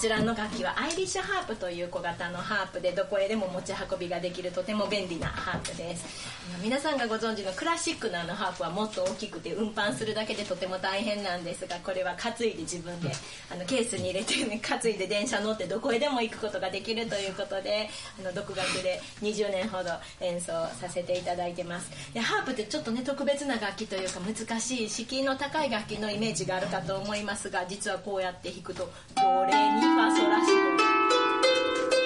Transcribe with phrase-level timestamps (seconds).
[0.00, 6.40] ちらの楽器はアイリッシュハープという小型のハープでどこへでも持ち運びができるとても便利なハープです。
[6.62, 13.12] 皆さんがご存知のクラシックなあのハープはもっと大きくて運搬するだけでとても大変なんですがこれは担いで自分で
[13.52, 30.52] あのケースに入れて、ね、担いで電車乗ってどこへでも行くことができるということであの独学で20年ほど演奏させていただいてますでハープってちょっとね特別な楽器というか難しい敷居の高い楽器のイメージがあるかと思いますが実はこうやって弾くとドレミファソラシ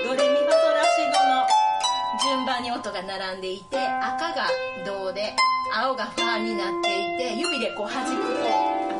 [0.04, 4.46] ドドレミファソラシドの順番に音が並んでいて赤が
[4.84, 5.34] ドで
[5.74, 8.22] 青がファになっていて指でこう弾く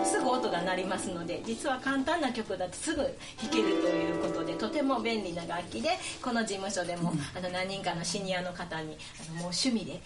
[0.00, 5.90] とすぐ音が鳴りますので実は簡単な曲だとすぐ弾けるということでとても便利な楽器で
[6.22, 8.96] この事務所でもあの何人かのシニアの方に
[9.28, 10.00] あのもう趣味で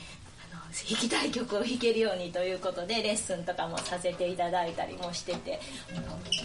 [0.69, 5.61] 弾きたい曲を弾けるようにということでレッスンとかもさせていただいたりもしてて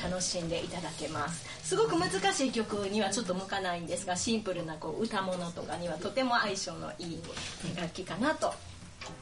[0.02, 1.46] 楽しんでいただけます。
[1.64, 7.22] すごく難しい曲にはちょっと向かないんですがシンプルなこう歌物とかにはとても相性のいい
[7.76, 8.54] 楽器かなと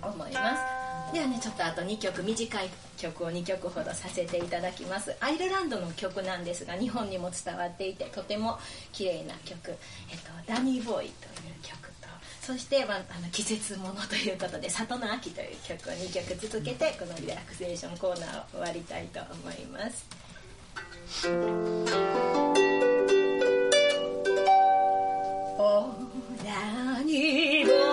[0.02, 1.14] 思います。
[1.14, 5.16] ではねちょっとあと2曲短い曲を2曲ほどさせていただきます。
[5.20, 8.60] アイルランドの曲なんですが日本にも伝わっていてとても
[8.92, 9.72] 綺麗な曲
[10.12, 11.91] 「えっと、ダニーボーイ」という曲。
[12.42, 20.06] そして、まあ、あの季節ものということで「里の秋」という曲を2曲続けてこのリラクゼーションコーナーを終わりたいと思います。
[25.58, 25.94] お
[26.44, 27.91] らにも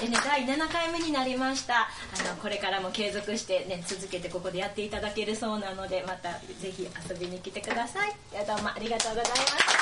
[0.00, 1.74] でね、第7回目になりました。
[1.74, 1.88] あ
[2.28, 8.14] のこれからも継続してね続けてここでやっていただけるそうなのでまたぜひ遊びに来てください。
[8.46, 9.75] どうもありがとうございました。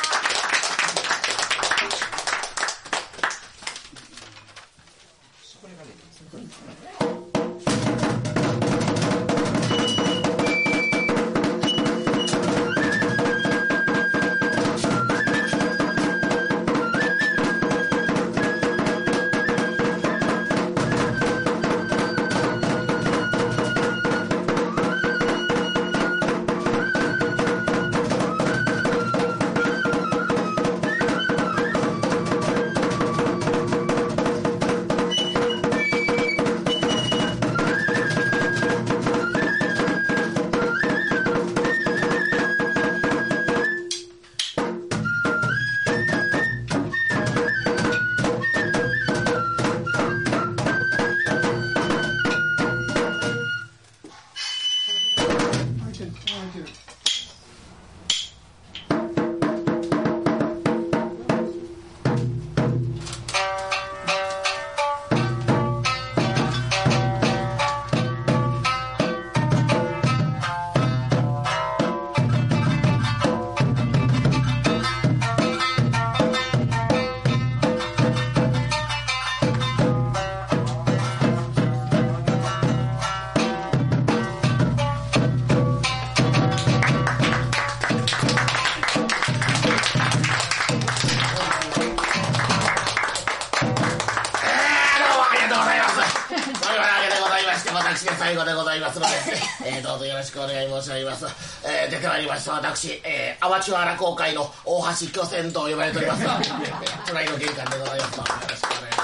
[102.50, 106.24] 私、えー、アマチュア落語界の大橋巨泉と呼ばれております。
[107.06, 108.18] 隣の玄関でございます。
[108.18, 109.03] よろしくお願いしま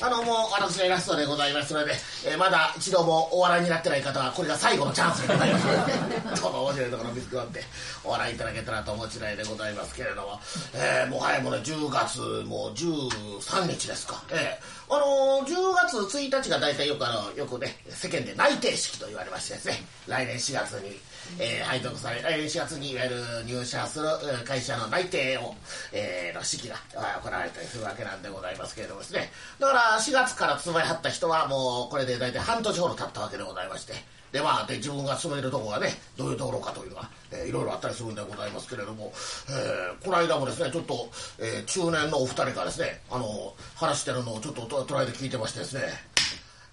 [0.00, 1.92] ありがとうございますあのもう私のイラストでございますので、
[2.26, 5.62] えー、まだ一度もお笑いになってない方はこれが最後のチャンスでございます。
[6.02, 7.64] のでどうぞ面白いところを見つけ合って
[8.04, 10.40] お笑いいただけたらと思う次第でございますけれども、
[10.74, 20.98] えー、もはやもうね10月もう13日ですか、えー、あのー、10月1日が大体よくあのよくね世間で内定式と言われましてですね来年4月に
[21.38, 24.06] えー、配属され、えー、4月にいわゆる入社する
[24.44, 25.54] 会社の内定を、
[25.92, 26.76] えー、の式が
[27.22, 29.30] 行われたりするわけなんでございますけれどもですね。
[29.58, 33.94] だから4月から勤めはった人はもうこれで大体半年ほど経ったわけでございまして、
[34.32, 39.12] でまあ、で自分が勤めるとこがね、どういうところかというのが、えー、いろいろあったりするんでございますけれども、
[39.50, 45.82] えー、この間もですね、ちょっと、えー、中年のお二人からですね、あの、話してるのをちょっと捉えて聞いてましてですね、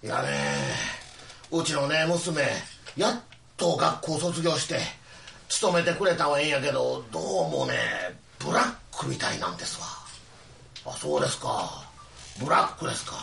[0.02, 0.28] いやね、
[1.50, 2.42] うちのね、娘、
[2.96, 3.20] やっ
[3.60, 4.78] と学校卒業して
[5.50, 7.74] 勤めてくれたはええんやけどどうもね
[8.38, 9.86] ブラックみたいなんですわ。
[10.94, 11.84] あそうですか。
[12.42, 13.16] ブラックですか。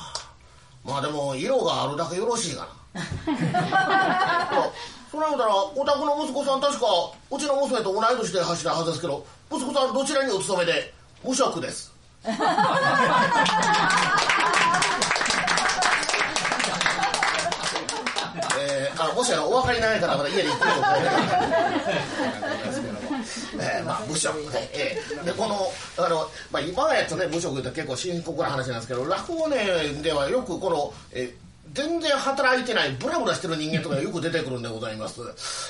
[0.86, 3.02] まあでも色があるだけよろしいかな。
[5.12, 6.86] そら言うたらお宅の息子さん確か
[7.32, 11.92] うちの娘と同い年で走ったはずですけど息子さんどちらにお勤めで無職です。
[18.98, 20.76] あもしあのお分かりない方は家に行くと思
[23.60, 29.66] えー、まあ無職で,、えー、でこのあの、まあ、今のやつね無職って結構深刻な話なんですけど落語ね
[30.02, 35.22] ではよくこの、えー全然働いてないブラブラしてる人間とかよく出てくるんでございます、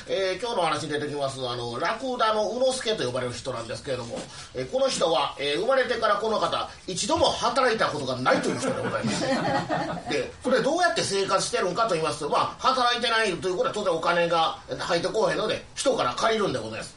[0.07, 4.17] えー、今日の話に出てきますあのラクダの宇之助と呼ばれる人なんですけれども、
[4.55, 9.27] えー、この人は、えー、生まれてからこの方一度も働いたことがないという人でございます。
[10.09, 16.95] でそれどうやって生活してるんかと言いますとまあ働いてないということは当然お金が入ってこへんので人から借りるんでございます。
[16.95, 16.96] で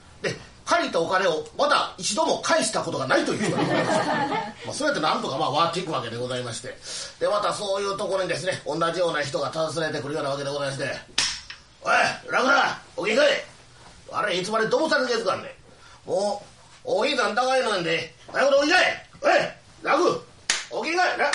[0.71, 3.99] 借りたお金をまだ一度も返したことがないという人がございます
[4.67, 6.79] まあそれってなんとかまあ回っていくわけでございまして。
[7.19, 10.97] でまたそういうところにですね同じような人が訪ねてくるようなわけでございまして
[11.83, 11.93] 「おい
[12.29, 13.45] ラクダおきんかい
[14.13, 15.43] あれいつまでどうされてるかん。
[15.43, 15.57] ね
[16.07, 16.41] も
[16.85, 18.15] うおひいさん高いなんで。
[18.33, 19.33] 早くおきんかいおい
[19.83, 20.23] ラク
[20.71, 21.33] おきんかいラ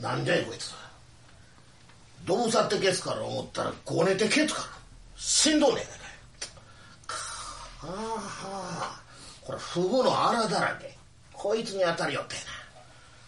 [0.00, 0.74] なんじゃいこいつ
[2.24, 4.68] どうさってけつから思ったらごねてけつから。
[5.16, 5.86] しんどねえ
[7.06, 7.14] か
[7.86, 8.20] はあは
[8.98, 9.00] あ。
[9.42, 10.94] これフグの荒だらけ。
[11.32, 12.40] こいつに当たりよってな。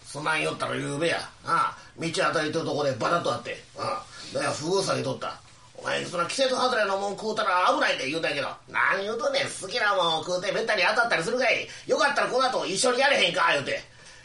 [0.05, 1.19] そないよったらゆうべや。
[1.45, 3.63] ああ道当たりとるとこでバタッとあって。
[3.79, 5.41] ああだからフグさぎとった。
[5.77, 8.49] お前その季節外れのもん食うたら危ないで言うたけど。
[8.69, 11.69] 何言うとね好きなもん食うてめったに当たったりするかい。
[11.87, 13.81] よかったらこの後一緒にやれへんか言うて。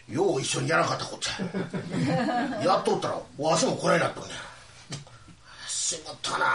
[0.09, 2.63] よう一緒にやらなかったこっちゃ。
[2.63, 4.37] やっとったらわしもこれになっとんねん
[5.67, 6.45] しまったな。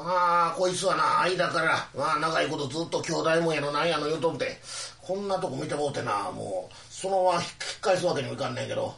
[0.00, 4.60] ああこいつはな間からまあ長いことずっと兄弟もんやのなんやの言うとって
[5.00, 8.94] こんなとこ見てもうてなもうそのまま引き返すわけにもいかんねんけど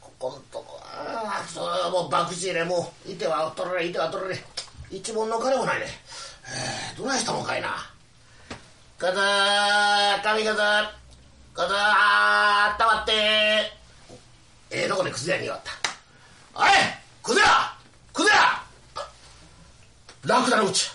[0.00, 4.42] ここんとこああそれはもう博打でもういては取られいては取られ
[4.90, 5.86] 一文の金もないね。
[6.46, 7.68] えー、どないしたもんかいな。
[8.96, 10.44] かざ神
[11.58, 13.12] かざかざあったまって
[14.70, 15.72] ええとこでクズ屋に言わった。
[16.54, 16.68] おい
[17.20, 17.46] くず屋
[18.12, 18.34] クズ屋
[20.24, 20.88] ラクダのうち。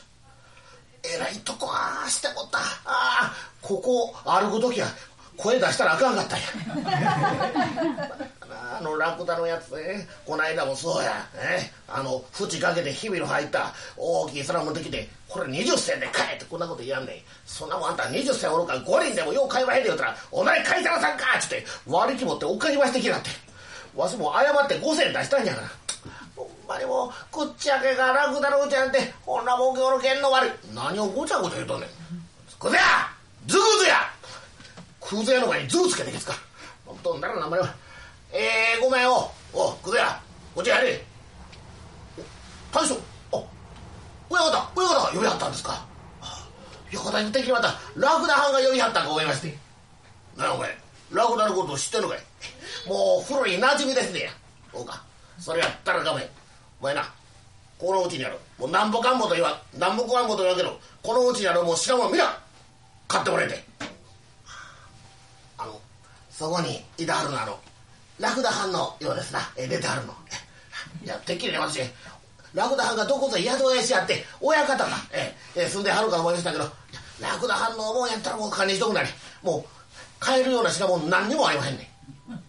[1.04, 2.60] えらいとこあしてもった。
[2.60, 4.88] ああここ歩く時は
[5.36, 6.46] 声出したらあかんかったんや。
[8.78, 10.08] あのラクダのやつね。
[10.26, 17.16] この間もそうや、ね、あの縁かけてひびの入った大きい皿持ってきてこれ20銭で買えってこんなこと言わんねん
[17.46, 23.30] そんなもんあんた20銭おるか5人でもよう買いまへんで言うたら「お前買いたらさんか!」っつって割り気持っておかじましてきなって。
[23.96, 25.68] わしも謝って5銭出したんやから。
[26.36, 30.52] ほんまにもうくっちゃけがラクダのうちなんてこんなもんけおるけんの悪い。
[30.74, 31.90] 何をごちゃごちゃ言うとんねん。
[32.60, 32.82] くずや
[33.46, 34.10] ズグズや。
[35.00, 36.34] クズ屋の前にズーつけてけつか。
[36.86, 37.76] ほんとんだら名前は
[38.34, 40.20] えー、ごめんおおくずや
[40.56, 41.00] こっちやれ。
[42.72, 42.96] 大将。
[43.32, 43.44] あ
[44.30, 44.72] 親方。
[44.76, 45.86] 親方が呼びはったんですか。
[46.92, 47.68] 親方に敵にまた。
[47.96, 49.58] ラクダ藩が呼びはったんか思いまして。
[50.36, 50.78] なあお前。
[51.12, 52.20] ラクダのことを知ってんのかい。
[52.88, 54.32] もう古い馴染みですねや。
[54.74, 55.04] そうか。
[55.38, 56.28] それやったらかめ
[56.82, 57.12] お前な。
[57.78, 60.80] このうちにあるもうなんぼかんぼと言わなんぼかんぼと言わんけど。
[61.04, 62.38] このうちにあるもう知らんもんみな
[63.08, 63.64] 買ってもらえて
[65.58, 65.80] あの
[66.32, 67.60] そこにいてはるのあの
[68.24, 69.42] ラクダ藩のようですな。
[69.58, 70.14] え出てはるの。
[71.04, 71.82] いやてっきりね私。
[72.54, 76.64] ラクダ藩がどこぞ宿屋しやって親方がええ住んではるか思いましたけど
[77.20, 79.10] ラクダ藩の思うやったらもう管理しとくなり。
[79.42, 79.64] もう
[80.22, 81.92] 買えるような品物何にもありまへんね
[82.30, 82.40] ん。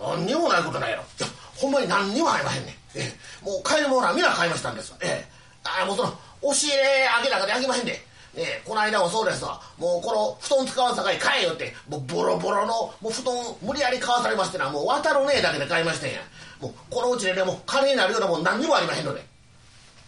[0.00, 1.04] 何にもないことないやろ。
[1.04, 3.12] いやほんまに何にもありまへんねん、え、
[3.42, 4.92] もう買えるものは皆買いましたんです。
[5.00, 5.24] え
[5.62, 6.82] あもうその押し入れ
[7.14, 7.92] 開けなんかで開けまへんで。
[7.92, 9.60] ねえ、この間もそうですわ。
[9.76, 16.20] もうこの布団使わんさかい買えよって、もうボロボロのもう布団無理やり買わされましてな、もう渡るねえだけで買いましたんや。
[16.60, 19.22] もうこのうちでね、もう金になるようなもん何にもありまへんので。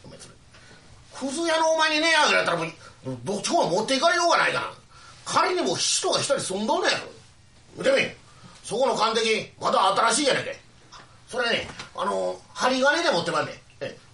[0.05, 2.69] お前それ、くず屋のお前にねえあげられたらもう、
[3.25, 4.71] どっちも持っていかれようがないかな。
[5.27, 7.05] 仮にも人が一人住んどんねやろ。
[7.77, 7.97] 見てみ
[8.63, 10.59] そこの鑑定まだ新しいやねんけ。
[11.29, 13.55] それね、あの、針金で持ってまんねん。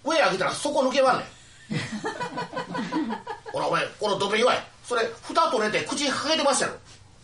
[0.03, 1.27] 上開けたらそこ抜けまんねん。
[3.51, 6.73] ほらお前この土瓶祝いそれ蓋取れて口にかけてましたよ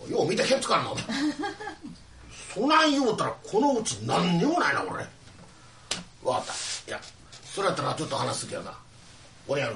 [0.09, 1.03] よう見てへんつかんなお前。
[2.53, 5.05] そない言うたらこのうち何にもないな俺。
[6.23, 6.53] 分かった。
[6.53, 7.01] いや
[7.53, 8.73] それやったらちょっと話すけどな。
[9.47, 9.75] 俺やる。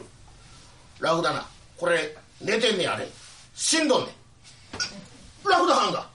[0.99, 1.45] ラクダな。
[1.77, 3.07] これ寝てんねやれ。
[3.55, 5.49] 死んどんねん。
[5.49, 6.07] ラクダはんが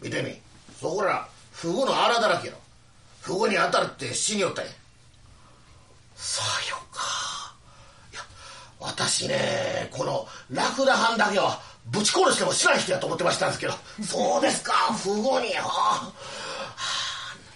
[0.00, 0.40] 見てみ。
[0.80, 2.60] そこらフグの荒だらけやろ。
[3.20, 4.64] フグに当たるって死によったん。
[4.64, 4.70] や
[6.16, 7.19] さよか
[8.80, 13.74] 私ねこのラクダ藩だけはぶち殺しても知らん人やと思ってましたんですけど。
[14.02, 16.12] そうですか不合にはあ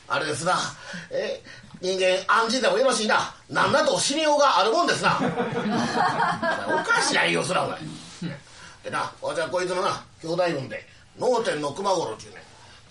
[0.07, 0.59] あれですな。
[1.11, 1.41] え
[1.81, 3.35] 人間安心でもよろしいな。
[3.49, 5.19] 何なと死にようがあるもんですな。
[6.69, 7.81] おかしないよそらお前。
[8.85, 10.87] でな私はこいつのな兄弟分で
[11.19, 12.43] 脳天の熊五郎ちゅうね。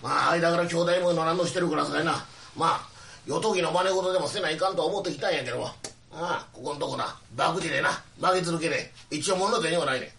[0.02, 2.24] まあ間から兄弟分の何のしてるからさいな。
[2.56, 2.88] まあ
[3.26, 5.70] 与時の真似事でもせないかんと思ってきたんやけども。
[6.16, 7.16] ああここんとこな。
[7.36, 7.90] 博打でな。
[8.20, 10.12] 負け続けで一応物の銭はないね。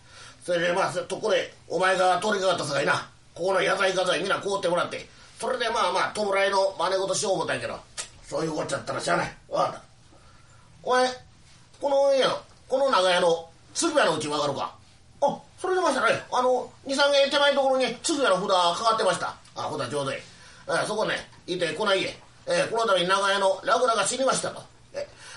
[0.43, 3.09] それでまあとこでお前が通りかかったさかいな。
[3.33, 5.07] ここの野菜家財みんな買うてもらって。
[5.39, 7.79] それでまあまあ弔いの真似事しよう思ったんやけど。
[8.23, 9.33] そういうこっちゃったらしゃあない。
[9.47, 9.81] 分かった。
[10.83, 11.07] お前
[11.79, 14.75] この家のこの長屋の次屋のうち分かるか？
[15.21, 16.21] あそれでましたね。
[16.31, 19.35] あの23軒手前のところに次屋の札かかってました。
[19.55, 20.17] あ札ちょうどいい
[20.87, 21.15] そこね
[21.47, 22.07] いてこの家、
[22.47, 24.74] えー、この度長屋のラクダが死にましたと。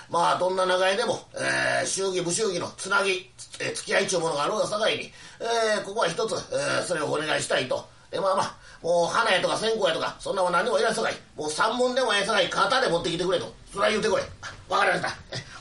[0.09, 7.87] まあどんな長屋でも、えー、祝儀不祝儀のつなぎ、えー、付き合いちゅうものがあるがさかいに、えー、ここは一つ、えー、それをお願いしたいと。
[8.09, 11.13] でまあまあもう花屋とか線香屋とかそんなもん何もいらんさかい。
[11.35, 13.53] もう三文でもええさかい肩で持ってきてくれと。
[13.71, 14.21] それは言うてこい。
[14.67, 15.09] わかりました。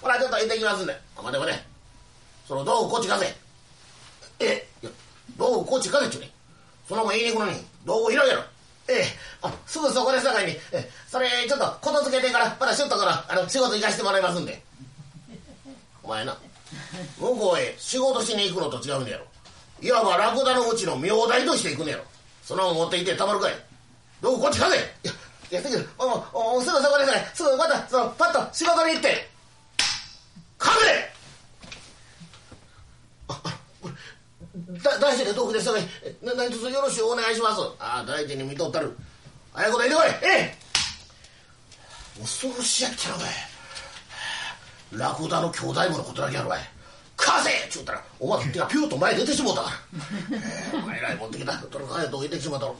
[0.00, 0.98] ほらちょっと行ってきますんで。
[1.16, 1.58] 待て待て。
[2.46, 3.36] その道具こっち貸せ。
[4.40, 4.66] え
[5.36, 6.30] 道具こっち貸せっちゅうね
[6.88, 8.44] そのもん言いに行くのに道具広いやろ
[8.88, 9.04] ええ。
[9.42, 10.90] あすぐそこですさかいに、え。
[11.08, 14.62] それちょっとことつけてからまだシュッとからあの仕事行かしてもらいますんで。
[16.02, 16.36] お前な。
[17.18, 19.24] 向こうへ仕事しに行くのと違うんやろ。
[19.80, 22.04] いわばラクダのうちの名代として行くねやろ。
[22.42, 23.52] そのまま持っていってたまるかい。
[24.22, 25.12] どうこっちかぜいや
[25.52, 29.28] いやすぐもうもうすぐそこでさかいすぐまたそのパッと仕事に行って。
[30.56, 31.17] かめ
[34.68, 35.82] だ大臣が豆腐ですさかい
[36.22, 37.60] 何卒よろしゅうお願いします。
[37.78, 38.94] ああ大臣に見とったる。
[39.54, 40.06] 早いこと入れこい。
[40.06, 40.54] ええ。
[42.20, 43.22] 恐ろしやったのおい
[45.00, 46.60] ラクダの兄弟ものことだけやろかい
[47.16, 50.96] 風っちゅうたらお前手がピューと前出てしもうたから。
[50.98, 52.76] えらい持ってきたとりあえずどいてしもうたろ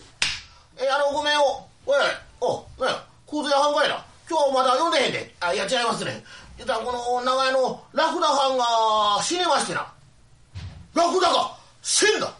[0.77, 1.99] えー、あのごめんをおい
[2.41, 4.05] おいんや小津屋半かいな。
[4.29, 5.35] 今日まだ読んでへんで。
[5.41, 6.23] あいや違いますね。
[6.59, 9.91] 言ったらこの名前のラクダ藩が死にましてな。
[10.93, 12.33] ラクダか1000だ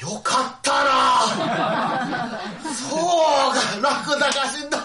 [0.00, 2.40] よかったな
[2.72, 4.78] そうか、楽だか死んだ。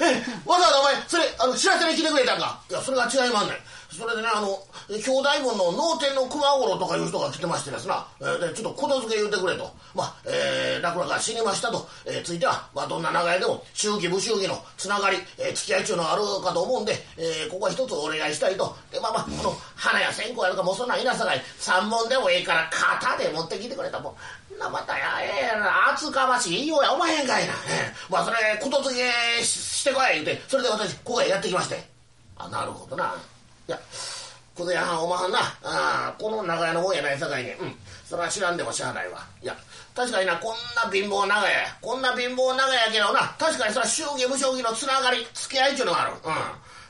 [0.00, 3.56] え、わざわざお前、それ、あの、知らせに来てくれたんかいや、それが違いまんねん。
[3.98, 4.46] それでねあの
[4.86, 9.68] 兄弟分の能天の熊五郎とかいう人が来てましてですな、えー、でちょっとことづけ言うてくれと。
[9.94, 18.76] まあ、えー、ラクダが死にましたと、えー、ついては、まあ、どんな長屋でも祝儀不祝儀のつながり、えー、付き合いっちゅうのあるかと思うんで、えー、ここは一つお願いしたいと。
[18.92, 21.42] でまあまあこの花や線香やるかもそんなんいなさかい。
[21.58, 24.14] 3本でもええから肩で持ってきてくれたも
[24.54, 31.98] んなまたやええな厚かましいいよやおまへんかいな、えー、まあそれことづけしてこい言うてそれで私ここへやってきまして。
[32.38, 33.14] あなるほどな。
[33.68, 33.78] いや
[34.56, 35.38] くず屋はんおまはんな。
[35.62, 37.50] あこの長屋のもんやないさかいに。
[37.52, 37.74] うん。
[38.04, 39.24] それは知らんでもしゃあないわ。
[39.42, 39.54] いや
[39.94, 43.36] 確かになこんな貧乏長屋こんな貧乏長屋やけどな。
[43.38, 46.12] 確かにそれは祝儀無将棋のつながり付き合いっちゅうのがある。
[46.12, 46.32] うん。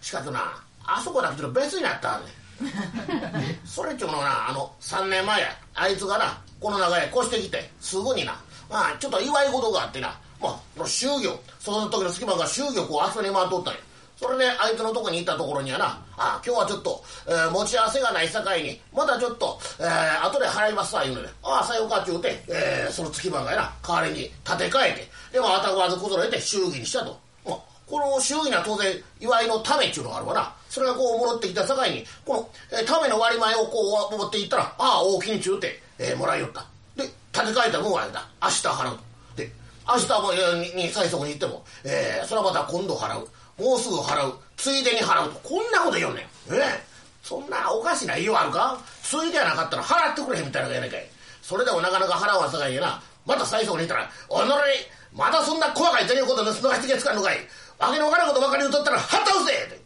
[0.01, 0.55] しかしな
[0.87, 2.25] あそこだけちょっと別になったね。
[3.67, 5.49] それっちゅうのはなあの3年前や。
[5.75, 8.39] あいつがなこの長屋越してきてすぐにな。
[8.71, 10.17] まあちょっと祝い事があってな。
[10.41, 13.81] まあ、祝儀その時の隙間が祝儀をこう集めに回っとったんや。
[14.19, 16.05] それであいつのとこに行ったところにはな。
[16.17, 30.53] あ今日はちょっと、えー、持ち合わせがないさかいにまだちょっと、えー、後で払いますわ言うのでああさようかっちゅうて、えー、その月番がやな代わりに立て替えてでもあたがわず崩れて祝儀にしたと、まあ、この祝儀には当然祝いのためっちゅうのがあるわな。
[30.69, 36.67] それがこう戻ってきたさかいにこの、えー、ための割前をこう持っていったらああ大きにちゅうて、えー、もらいよった。
[36.97, 38.27] で立て替えた分はあれだ。
[38.43, 39.03] 明日払うと。
[39.37, 39.53] で
[39.87, 40.33] 明日も
[40.75, 43.29] に最速に行っても、えー、それはまた今度払う。
[43.59, 44.39] もうすぐ払う。
[44.57, 45.39] ついでに払うと。
[45.41, 46.85] こんなこと言うねんええ。
[47.23, 48.79] そんなおかしな言いようあるか？
[49.03, 51.07] ついではなかったら払ってくれへんみたいなやないかい。
[51.43, 53.03] それでもなかなか払わんさかいにな。
[53.27, 57.39] また最初に言ったら「おのれまだそんな細かい銭こと盗ましてけつかんのかい。
[57.79, 59.81] わけのわからんことばかり言うとったらはったうせ!」って。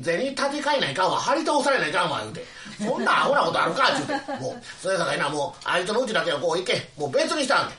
[0.00, 2.44] 銭立て替えないかんわ張り倒されないかんわ言うて。
[2.78, 3.92] そんなアホなことあるか？
[3.92, 4.12] っちゅうて。
[4.40, 5.28] もうそれさかいな。
[5.28, 6.88] もうあいつのうちだけはこう行け。
[6.96, 7.74] もう別にしたんね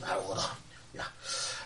[0.00, 0.40] んなるほど。
[0.40, 0.48] いや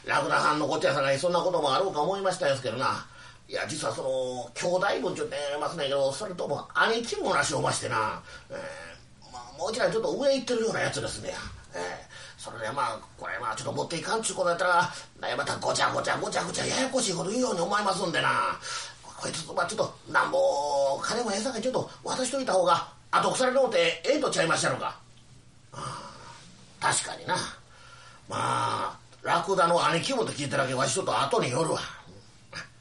[0.07, 3.07] ラクダさんのこっちやさかいそんなこともあろうか思いましたですけどな。
[3.49, 11.33] いや実はその兄弟分ちょっと言いますねけどそれとも兄貴もなしおましてな、えーまあ、もう一段ちょっと上行ってるようなやつですね、
[11.73, 11.81] えー、
[12.37, 14.91] それでまあこれまあちょっと持っていかんちゅうことやったら
[15.37, 18.59] またごちゃごちゃごちゃごちゃややこしいこと言うように思いますんでな。
[19.17, 20.39] こいつまあちょっとなんぼ
[21.01, 24.99] 金もええさかいちょっと渡しといた方が後腐れのうてええとちゃいましたのか、
[25.73, 26.11] あ、
[26.81, 27.37] 確かにな。
[28.29, 31.81] まあラクダの兄貴もと聞いただけわしちょっと後によるわ。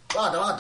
[0.10, 0.58] 分かった分かっ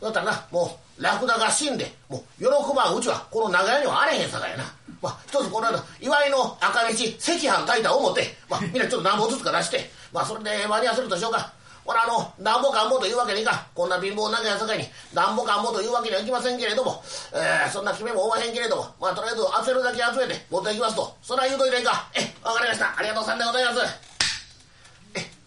[0.00, 0.06] た。
[0.06, 0.46] だったらな。
[0.50, 4.64] もうラクダが死んでもう喜ばんうちはこの長屋にはあれへんさかいな。
[5.02, 11.52] まあ一つこの間祝いの赤道赤飯炊いた思ってまあみんなちょっと何本ずつか出してまあそれで間に合わせるとしようか。
[11.84, 13.60] ほらあのなんぼかんぼというわけにいかん。
[13.74, 17.02] こんな貧乏長屋さかいになんぼかんぼというわけにはいきませんけれども、
[17.34, 21.14] えー、そんな決めもおまへんけれどもまあとりあえず集めるだけ集めて持っていきますと。
[21.20, 22.96] それは言うといてんかえわかりました。
[22.96, 24.07] ありがとうさんでございます。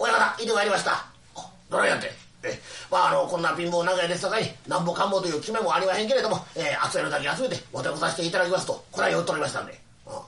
[0.01, 1.05] 親方行ってまいりました。
[1.69, 2.11] どれやって。
[2.43, 2.59] え
[2.89, 9.79] まああのこんな貧乏長屋ですさかいなんぼかんぼという決めもありまへんけれども、えー、集めるだけ集めて持てこさせていただきますとこれは言っとりましたんで。
[10.07, 10.23] あ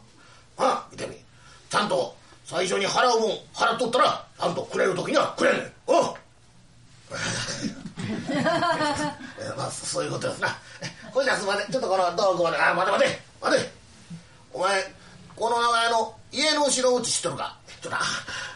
[0.59, 1.15] あ見てみ。
[1.69, 5.71] ちゃんと最初に払うもん払っとったらちゃんとくれる時にはくれんねん。
[5.87, 6.15] おう。
[9.57, 10.55] まあそういうことですな。
[11.11, 11.71] ほいじゃすません。
[11.71, 13.21] ちょっとこの道具まであ待て待て。
[13.41, 13.71] 待て。
[14.53, 14.83] お前
[15.35, 17.57] この長屋の家の後ろうち知っとるか。
[17.81, 17.97] ちょっと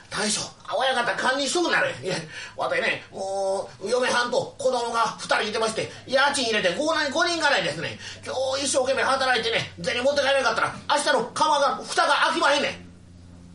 [0.09, 0.41] 大将
[0.73, 1.93] 親方堪忍しとくなれ。
[2.01, 2.15] いや
[2.55, 7.99] わたねもう嫁はんと子供が2人いてまして家賃入れて 5, 5人がないですね。
[8.25, 12.71] 今日一生懸命働いてね銭持って帰れなかったら明日の釜が蓋が開きまへんねん。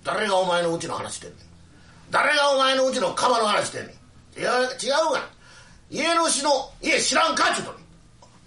[0.04, 1.38] 誰がお前のうちの話してんねん。
[2.10, 3.94] 誰がお前のうちの釜の話してんね
[4.36, 4.40] ん。
[4.40, 4.64] いや違
[5.08, 5.28] うが
[5.90, 7.64] 家のしの家知らんかっちゅう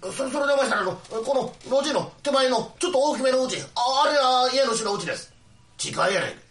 [0.00, 5.32] とそれそれでお前したらのこの路地の手前のちょっと大きめのうちああれは家のしのうちです。
[5.76, 6.45] 近いやないか。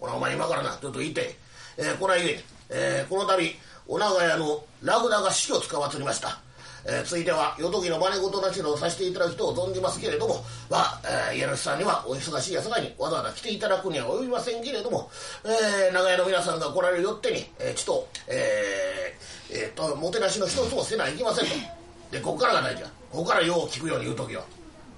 [0.00, 1.36] ほらお前今からなちょっと言って、
[1.76, 3.56] えー、これは言え、えー、この度
[3.86, 6.40] お長屋のラクダが死をつかまつりました
[6.86, 10.36] えー、ついては夜時の真似事なしのさせていただく人を存じますけれども、
[10.70, 11.00] まあ、
[11.32, 15.10] えー、家主さんにはお忙しいやさかにわざわざ来ていただくには及びませんけれども、
[15.44, 21.50] えー、長屋の皆さんが来られるよってに、えー、ちと、えー、えー、と、もてなしの一つもせないきませんと。
[22.10, 22.88] で、ここからが大事だ。
[23.10, 24.44] ここからよう聞くように言うときは。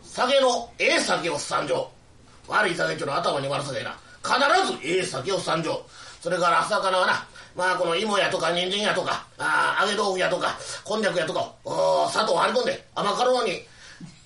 [0.03, 1.89] 酒のええ酒を参上。
[2.47, 3.97] 悪い酒っていうのは頭に悪さでな。
[4.23, 4.35] 必
[4.73, 5.81] ずええ酒を参上。
[6.21, 13.63] それから朝からはな、まあこの芋やとか人参やとかあ揚げ豆腐やとかこんにゃくやとかお砂糖を張り込んで甘辛のに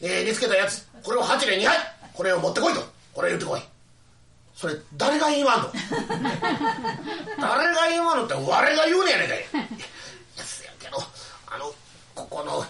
[0.00, 1.78] えー見つけたやつこれを8年2杯
[2.12, 2.80] これを持ってこいと
[3.12, 3.60] これ言ってこい。
[4.56, 5.72] それ誰が言いまんの？
[7.40, 9.38] 誰が言いまんのって我が言うねやねんかい。
[9.38, 9.40] い
[10.36, 10.98] やせやけど
[11.46, 11.72] あの
[12.14, 12.64] ここの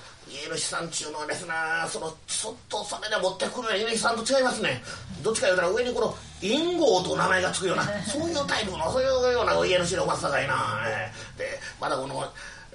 [0.44, 4.82] 家主さんちゅうのはですなそのちょっとそれで持ってくる家主さんと違いますね。
[5.22, 10.54] どっちか言うたら上にこの陰号と名前がつくようなそういうタイプのそういうような家主のおばさかいな、
[10.86, 12.20] えーでまだこの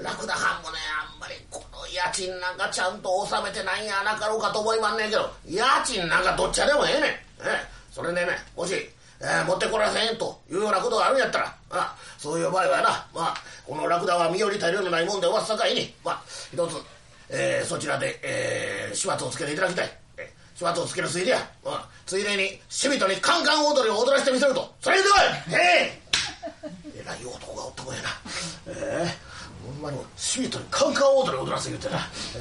[0.01, 7.15] ラクダ藩もねあんまりこの家賃なんかちゃんと納めてないんやなかろうかと思いまんねんけど家賃なんかどっちでもええねん、えー
[7.91, 8.73] それでねもし、
[9.19, 16.75] えー持ってこらせんというようなことがあるんやったらあそういう場合はな、まあ、このラクダは身寄り大量のないもんでおわすさかいに、まあ、一つ、
[17.29, 19.91] えーそちらで、えー始末をつけていただきたい。
[20.17, 24.73] えー始末をつけるついでや、まあ、ついでに死人にカンカン踊りを踊らせてみせると。
[24.81, 25.09] それでこ
[25.51, 26.01] いへえ
[26.95, 28.09] えらい男がおったもんやな。
[28.67, 29.15] ええ
[29.65, 32.07] ほんまに死人にカンカン踊りを踊らせて言うてな。
[32.35, 32.39] え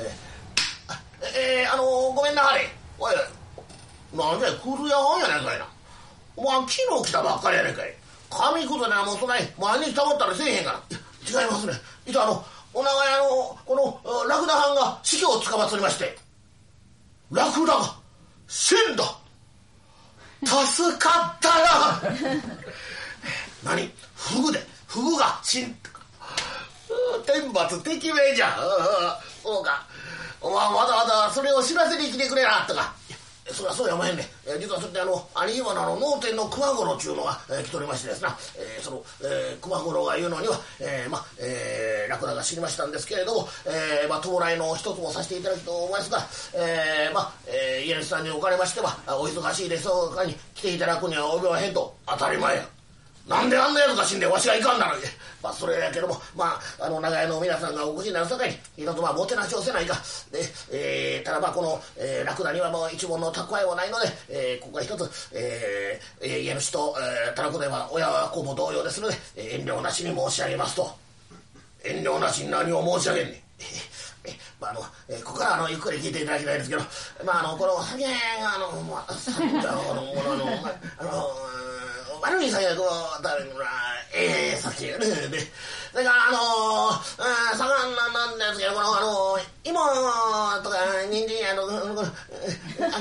[0.88, 1.00] ーあ
[1.36, 2.68] えーあのーごめんなはれ。
[2.98, 5.68] おいなんじゃ来るやはんやないかいな。
[6.34, 6.70] お前昨
[7.04, 7.94] 日来たばっかりやないかい。
[8.30, 9.42] 紙くずなもうそない。
[9.58, 11.40] 毎日たまったらせえへんから。
[11.42, 11.74] 違いますね。
[12.06, 12.44] いとあの
[12.78, 16.16] お長屋のこのラクダ藩が死去をつかまつりまして
[17.32, 17.96] ラクダが
[18.46, 19.04] 死んだ。
[20.44, 22.00] 助かったな。
[23.74, 23.90] 何？
[24.14, 24.64] フグで。
[24.86, 25.90] フグが死んだ
[27.26, 28.56] 天罰敵命じゃ。
[29.42, 29.84] そうか。
[30.40, 32.94] お前わざわざそれを知らせに来てくれなとか。
[33.52, 46.18] そりゃそうやお前ねえー実はそれであの兄貴はあの脳天の熊五郎っちゅうのが、えー来ておりましてですな、えーその、えー熊五郎が言うのには、えーまえーラクダが死にましたんですけれども、えーまあ、到来の一つもさせていただきと思いますが、
[46.54, 52.77] えーまあえー家主さんにおかれましてはお忙しいでしょうかに来ていただくには及びまへんと当たり前や。
[53.28, 54.94] なんであんなやつが死んでわしがいかんなら
[55.42, 59.94] まあそれやけどもまああの長屋の皆さんがお越しになるさかいに一つまあもてなしをせないか。
[60.32, 60.40] で、
[60.72, 70.90] えーただまあこの、えーラクダにはもう一文の蓄えはないので、えーここは一つ、えー家主と、えー、たらこでは親は子も同様ですので、えー遠慮なしに申し上げますと。
[71.84, 73.36] 遠慮なしに何を申し上げんねん。
[74.60, 76.82] まああのえーここからあのゆっくり聞いていただきたいんですけど、
[77.24, 78.10] まああのこの酒が
[78.56, 79.40] あのまあさあ
[79.94, 80.64] のこののあの
[80.98, 81.28] あの
[82.22, 83.66] 悪い酒がこう食べるのは
[84.14, 85.40] ええ酒やねで
[85.92, 87.02] それからあのあ
[87.56, 89.78] 盛んななんですけどこのあの芋
[90.62, 90.76] とか
[91.10, 92.10] 人参やのこの揚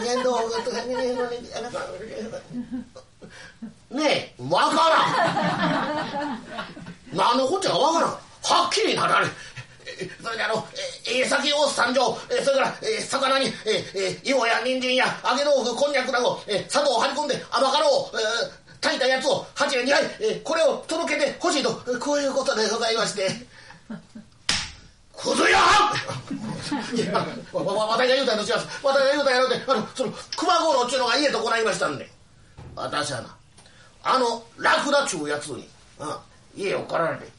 [0.03, 0.95] げ豆腐とかね
[1.55, 1.69] あの
[3.89, 6.39] ねえわからん
[7.13, 9.27] 何のこっちゃわからんはっきりなられ
[9.99, 10.65] えそれであの
[11.07, 23.29] ええ先を参上えそれからえ魚にええ芋や人参や揚げ豆腐こんにゃくなどえ砂糖を張り込んで甘辛をえ炊いたやつを8円2杯えこれを届けてほしいとこういうことでございまして。
[25.17, 25.57] くずや
[26.93, 28.67] いやわわ私が言うたんと違います。
[28.83, 32.07] 私が言うたんやろってあのその熊五郎っちゅうのが家とこないましたんで。
[32.75, 33.35] 私はな
[34.03, 36.15] あのラクダちゅうやつに、うん、
[36.55, 37.31] 家を借られて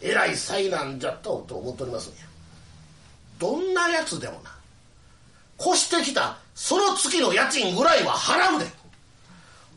[0.00, 2.24] えらい災難じゃったと思っておりますんや。
[3.38, 4.56] どんなやつでもな
[5.60, 8.66] 越してきたその月の家賃ぐらいは払うで。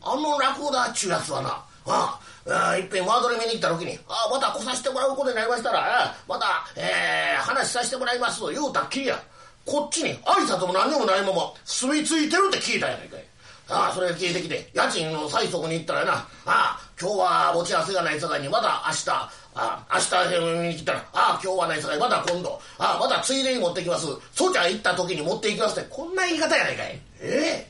[0.02, 1.48] あのラクダっちゅうやつはな
[1.86, 9.20] あああいっぺんワードで見に行った時に「ああまた来させてもらうことになりましたらああまた、えー話させてもらいます」と言うたっきりや。
[9.66, 13.24] こっちに挨拶も何にもないまま住み着いてるって聞いたやないかい。
[13.68, 16.12] ああそれが聞いてきて家賃の催促に行ったらな。
[16.14, 22.60] ああ今日は持ち合わせがないさかいにまた明日ああ明日見に来たらああ今日はないさかいまた今度。
[22.78, 24.06] ああまたついでに持ってきます。
[24.34, 27.00] そうちゃん行った時に持っていきますってこんな言い方やないかい。
[27.20, 27.69] ええ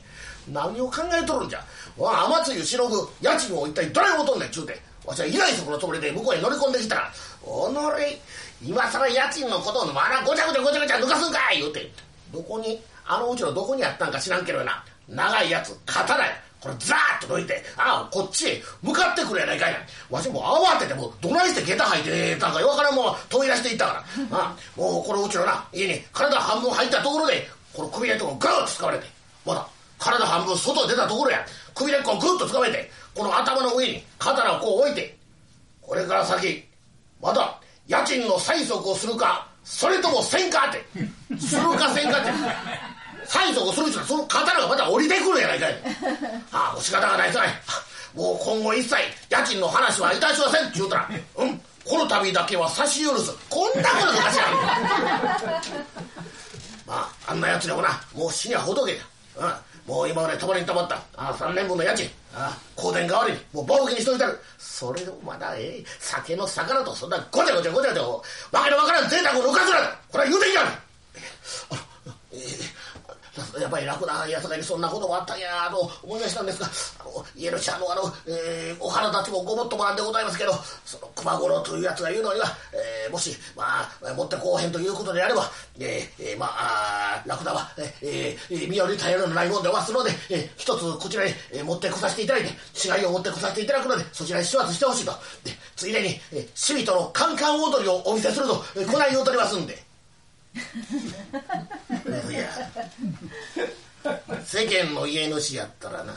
[0.51, 1.59] 何を考えとるんじゃ？
[1.97, 4.79] わあ雨露しのぐ家賃を一体どれをとんねんちゅうて。
[5.05, 7.11] わしは依頼職のつもりで向こうへ乗り込んできたら
[7.41, 8.21] 「おのれ
[8.63, 11.91] 今更家賃のことをまだごちゃごちゃごちゃごちゃ抜かすんかい!」言うて。
[12.31, 14.83] どこにあのうちのどこにあったんか知らんけどな。
[15.09, 16.31] 長いやつ刀や。
[16.61, 17.61] これザーッとどいて。
[17.75, 19.79] ああこっちへ向かってくるやないかいな。
[20.11, 23.99] わしも慌ててもうどないして下駄履いてたんかよからんもん飛び出していったから。
[24.37, 29.07] ああもうこのうちのな家に体半分入ったところでこの首根っこグーッと掴まれて。
[29.43, 29.67] まだ。
[30.01, 31.45] 体半分外出たところや。
[31.75, 35.15] 首根っこをグッと掴めてこの頭の上に刀をこう置いて
[35.81, 36.63] これから先
[37.21, 42.31] まだ家賃の催促をするかそれともせんかってするかせんかって
[43.27, 45.75] 催促をする人はその刀がまた降りてくるやないかい。
[46.51, 47.47] ああもう仕方がないさい。
[48.15, 48.95] もう今後一切
[49.29, 51.09] 家賃の話はいたしませんって言うたら。
[51.37, 53.31] うんこの度だけは差し許す。
[53.49, 54.45] こんなことかしら
[56.85, 59.03] まああんなやつでもなもう死には仏だ
[59.37, 59.53] うん。
[59.87, 61.01] もう今までたまりにたまった。
[61.15, 62.07] あ3年分の家賃。
[62.33, 63.39] あ香典代わりに。
[63.53, 64.39] もう暴気にしといたる。
[64.57, 65.83] それでもまだええ。
[65.99, 68.21] 酒の魚とそんなごちゃごちゃごちゃごちゃわ
[68.63, 69.77] けのわからん贅沢を抜かすな。
[70.09, 72.80] これは言うていいやあのえー、
[73.59, 76.67] やっぱり楽なやさかにそんなこともあったんやと思いましたんですが
[76.99, 80.51] あの家主あのあの、えー、お腹立ちもごもっともなんでございますけど
[80.83, 82.47] その熊五郎というやつが言うのには、
[83.05, 87.69] えー、もしまあ持ってこうへんということであれば、えー、まあラクダは、
[88.01, 91.31] えー、身寄り頼りのないもんでおますので、えー、一つこちらに、
[91.63, 95.11] 持ってこさせていただいて死骸を持ってこさせていただくのでそちらに始末してほしいと
[95.43, 99.90] でついでに、えー、死人のカンカン踊りをお見せすると、えー、こない言うとりますんで。
[100.55, 102.49] いや
[104.43, 106.13] 世間の家主やったらな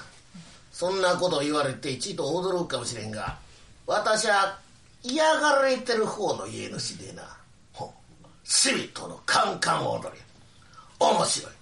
[0.72, 3.38] そんなこと言われて一度驚くかもしれんが
[3.86, 4.58] 私は
[5.02, 7.36] 嫌がられてる方の家主でな
[8.44, 10.20] 死人のカンカン踊り。
[11.00, 11.52] 面白い。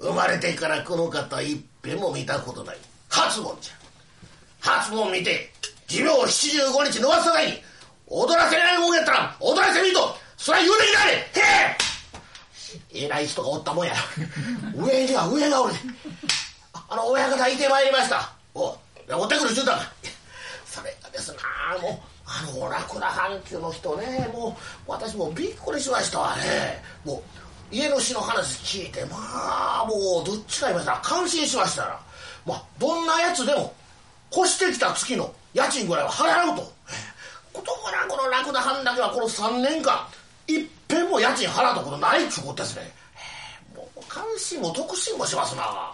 [0.00, 2.76] 生まれてからこの方いっぺんも見たことない。
[3.08, 3.74] 初盆じゃ。
[4.60, 5.50] 初盆見て
[5.86, 7.62] 寿命75日伸ばす際に
[8.06, 11.89] 踊らせないもんやったら踊らせみとそれは言うてきなれへえ
[12.92, 13.94] 偉い人がおったもんや。
[14.74, 15.74] 上には上がおる。
[16.88, 18.32] あの親方いてまいりました。
[18.54, 18.76] お
[19.12, 19.92] おってくるちゅうたか。
[20.66, 26.82] それがですなもうあのラクダ阪急の人ねもう私もびっくりしましたわね。
[27.04, 27.22] も
[27.72, 29.16] う家主の話聞いてま
[29.82, 32.00] あもうどっちか言いましたら感心しましたら
[32.46, 33.74] まあどんなやつでも
[34.32, 36.72] 越してきた月の家賃ぐらいは払うと。
[37.52, 40.06] ことごらこのラクダ藩だけはこの3年間
[40.46, 42.92] いっぺんも家賃払ったことないっちゅうことですね。
[43.76, 45.92] もう関心も特進もしますな。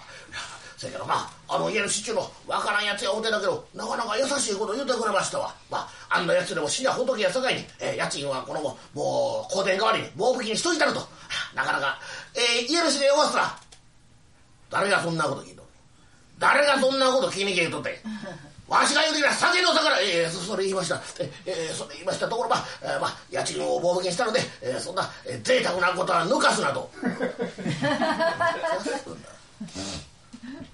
[0.76, 5.54] せやけどなあの家の主のわからんやつやおてだけどなかなか優しいこと言うてくれましたわ。
[5.70, 5.78] ま
[6.10, 11.00] ああんなやつでも死には仏やさかいに、えー、家賃はこのももう香典代わりに棒吹きにしといたると。
[11.54, 11.98] なかなか、
[12.34, 13.58] えー、家主で弱すら
[14.70, 15.66] 誰がそんなこと聞いと
[16.38, 17.98] 誰がそんなこと気にけいとって
[18.68, 21.00] わしが言うてきた酒の魚えー、それ言いました。
[21.20, 26.90] ええー、それ言いましたところまあ、えー、まあ家賃を棒吹きにしたので、えー、そんな、えー、贅沢なことは抜かすなと。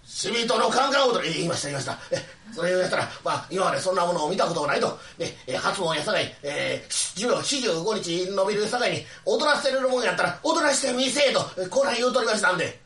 [0.04, 1.98] 死人のカンカン踊り言いました言いました。
[2.10, 2.24] え
[2.54, 4.86] それ言いましたら、まあ、今までそんなものを見たことがないと、
[5.18, 12.80] ねえー、初盆やさかい、えー、45日伸びるさかいに踊らせるもんやったら踊らしてみせえとこない言うとりましたんで。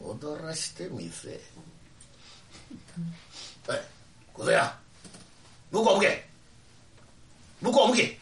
[0.00, 1.40] 踊らしてみせえ。
[3.66, 3.93] はい
[4.34, 4.76] 小僧や
[5.70, 6.24] 向こう向け。
[7.62, 8.18] 向こう向け。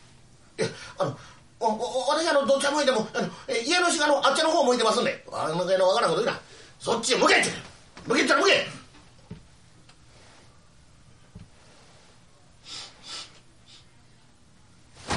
[0.59, 1.19] えあの
[1.59, 5.25] おお私あのどっち向いてもあの家の鹿のあっちの方向いてますんで。
[5.33, 6.41] あののわからんこと言うな。
[6.79, 7.51] そっちへ向けって。
[8.07, 8.67] 向けったら向け。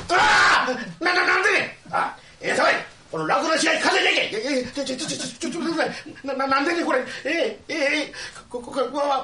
[0.09, 1.49] ああなななんで
[1.91, 2.94] あええさばい。
[3.15, 5.61] この楽の試合風でけええちょちょちょちょちょちょ
[6.35, 6.99] ななんでねこれ。
[7.23, 7.75] えええ
[8.11, 8.13] え
[8.49, 9.23] こここわわ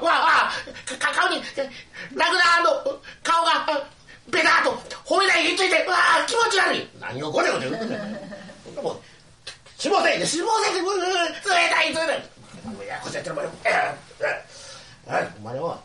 [0.98, 3.84] か顔にラクダの顔が
[4.30, 4.70] ベターと
[5.04, 5.92] 褒めないひっついてわ
[6.24, 6.88] あ気持ち悪い。
[6.98, 8.96] 何をこれを言うてんねんもう
[9.76, 10.46] 下せ下せ冷
[11.68, 12.18] たい冷たい
[12.86, 13.50] いやこっちやってるもんよ
[15.06, 15.78] お前も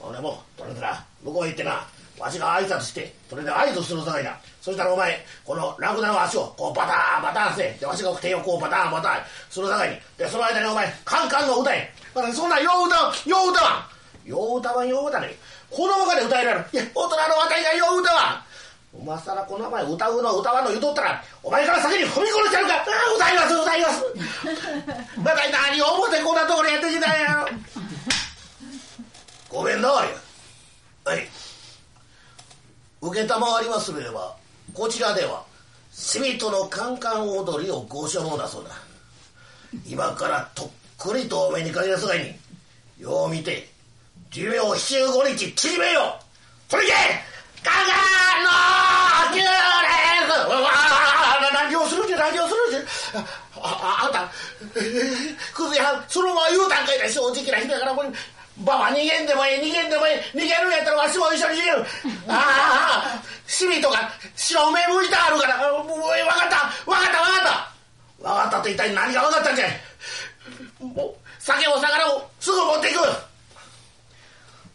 [0.00, 1.86] 俺もとりあえずな向こうへ行ってな
[2.18, 11.92] わしが挨拶してそれで合図するさかいなそしたらお前このラクダの足をこうバターンバターンしてでわしが手をこうバターンバターンするさかいにでその間にお前カンカンの歌え
[12.32, 13.84] そんなよう歌わんよう歌わ
[14.24, 15.36] んよう歌わんよう歌ね。
[15.68, 18.42] 子供がで歌えられるいや大人の私がよう歌わ
[18.98, 22.74] 今さらこの前歌うの歌わんの言うとったらお前から先に踏み殺してやるか。
[22.74, 25.20] ああ歌います歌います。
[25.20, 27.46] また何を思ってこんなところやってきたんや
[29.50, 30.08] ごめんなわり
[31.04, 31.28] はい。
[33.02, 33.12] 承
[33.62, 34.43] りますれば
[34.74, 35.44] こちらでは
[35.92, 38.70] 死人のカンカン踊りをご所望だそうだ。
[39.86, 42.34] 今からとっくりとお目にかけやすがいに
[43.02, 43.68] よう見て
[44.30, 46.70] 寿命75日縮めよう。
[46.70, 46.92] それいけ
[47.62, 47.92] カンカ
[48.40, 49.50] ンのキューレ
[50.26, 50.70] スわ
[51.52, 53.24] 何をするんじゃ何をするんじゃ。
[53.56, 54.28] ああんた
[55.54, 58.08] クズやそのまま言うたんかいな正直な人やからこれ
[58.58, 60.14] ばば逃げんでもいい逃げんでもいい。
[60.32, 61.86] 逃げるんやったらわしも一緒に逃げる。
[62.28, 65.72] ああシミとか白目向いてあるから。
[65.72, 66.70] もう分かった。
[66.86, 67.74] 分かった分かった。
[68.18, 69.66] 分かったって一体何が分かったんじゃ
[70.80, 73.00] もう酒も魚もすぐ持っていく。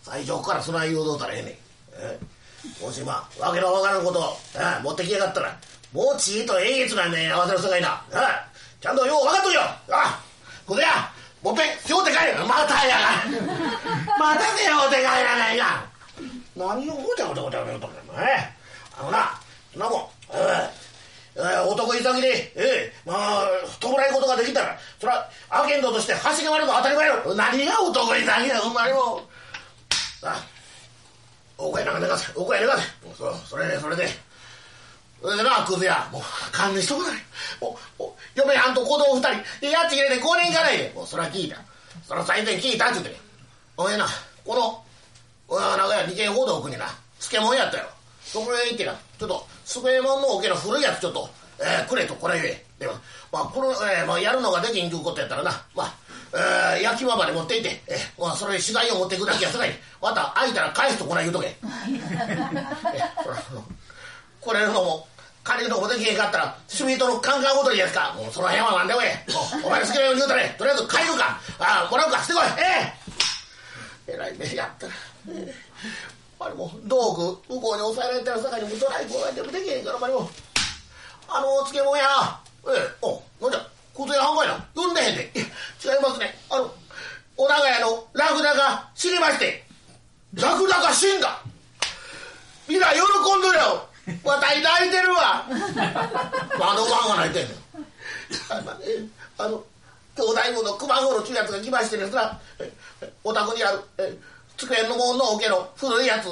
[0.03, 1.53] 最初からそない言うとったらええねん。
[1.93, 2.19] え
[2.81, 5.55] もしまあわけの分からんことをあ持ってきやがったら
[5.93, 8.01] もうちいとえげつなんね合わせる世界な。
[8.13, 8.45] あ
[8.81, 9.61] ちゃんとよう分かっとるよ。
[9.89, 10.19] あ
[10.65, 13.07] これやもっぺん背負って帰るまたやが
[14.19, 15.83] また背負って帰らないが
[16.55, 18.55] 何をごちゃごちゃごちゃごちゃごちゃね
[18.99, 19.39] あのな
[19.71, 20.69] そんなもんえ
[21.35, 23.47] えー、男い先で、ええー、まあ、
[23.79, 27.33] 弔いことができたら、それは、アゲンドとして走り回るのは当たり前よ。
[27.35, 29.21] 何が男い先だ、お前も。
[30.19, 30.45] さあ、
[31.57, 32.83] お小屋なんか寝かせ、お小屋寝かせ。
[33.17, 34.09] そう、それで、それで。
[35.21, 36.07] それでなクズや。
[36.11, 37.07] もう勘弁しとくな
[37.61, 39.59] もうもう嫁はんと子供二人。
[39.61, 40.91] でやっち入れて5年いかないで。
[40.95, 41.57] もうそれは聞いた。
[42.07, 43.15] その最前聞いたっつって。
[43.77, 44.05] お前な
[44.45, 44.83] この
[45.47, 46.85] お前名古屋二軒ほど奥にな
[47.19, 47.85] 漬物やったよ。
[48.23, 52.65] そこへ行ってなちょっと机物の桶の古いやつちょっと、えー、くれとこれ言え。
[52.79, 52.93] でも
[53.31, 55.51] まあこの、えーまあ、やるのができんということやったらな。
[55.75, 55.95] まあ
[56.31, 59.71] えー、焼き場まで持っていって、えー、まあ、それ死骸を持っていくだけやさかい。
[60.01, 61.47] また空いたら返すとこない言うとけ。
[62.93, 63.01] え
[64.39, 65.07] これのも
[65.49, 68.13] 借りるのもできへんかったら趣味とのカンカン踊りですか。
[68.13, 69.33] もうその辺はなんでもええ。
[69.65, 71.41] お前の好きなように言うたれとりあえず帰るか。
[71.57, 72.21] ああもらうか。
[72.21, 72.43] してこい。
[72.61, 74.13] ええ。
[74.13, 74.85] えらい目やった。
[74.85, 74.93] ら、
[75.29, 75.53] え。
[76.39, 80.29] ー、あれも道具向こうに押さえられてるさかにもドライブはでもできへんからあれも。
[81.27, 82.05] あの漬物や。
[82.69, 82.93] ええ。
[83.01, 84.65] おなんじゃ小銭半分やな。
[84.75, 85.31] 呼んでへんで。
[85.33, 86.37] 違いますね。
[86.51, 86.69] あの
[87.37, 89.65] お長屋のラクダが死にまして
[90.35, 91.41] ラクダが死んだ。
[92.67, 93.89] みんな喜んどるよ
[94.23, 97.55] わたい泣いてるわあのご飯が泣いてんの
[99.37, 99.63] あの
[100.15, 102.39] 兄弟分の熊五郎ちゅうやつが来ましてですな。
[103.23, 103.79] お宅にある
[104.57, 106.27] 机のもんのおけの古いやつ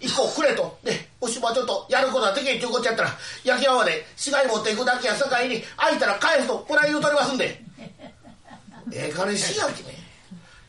[0.00, 0.78] 一個くれと。
[0.82, 3.10] でおしまちょっとやることはできへんちゅうことやったら
[3.44, 7.62] 焼き場まで死骸持っていくだけやさかいに空いたら返すとこない言うとりますんで。
[8.92, 9.92] ええ金しや君い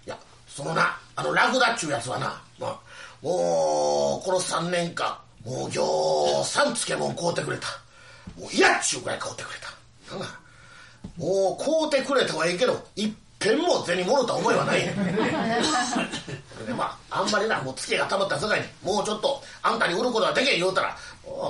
[0.06, 2.80] やそのなあのラクダっちゅうやつはな、まあ、
[3.22, 7.68] もうこの3年間もうぎょうさん漬物買うてくれた。
[8.36, 9.68] もう嫌っちゅうぐらい買うてくれた。
[11.18, 14.82] もう買うてくれたはいいけどいっぺんも銭もろた思いはない。
[14.82, 20.98] で まああんまりなもうツケがたまった世界にもうちょっとあんたに売ることができへん言うたら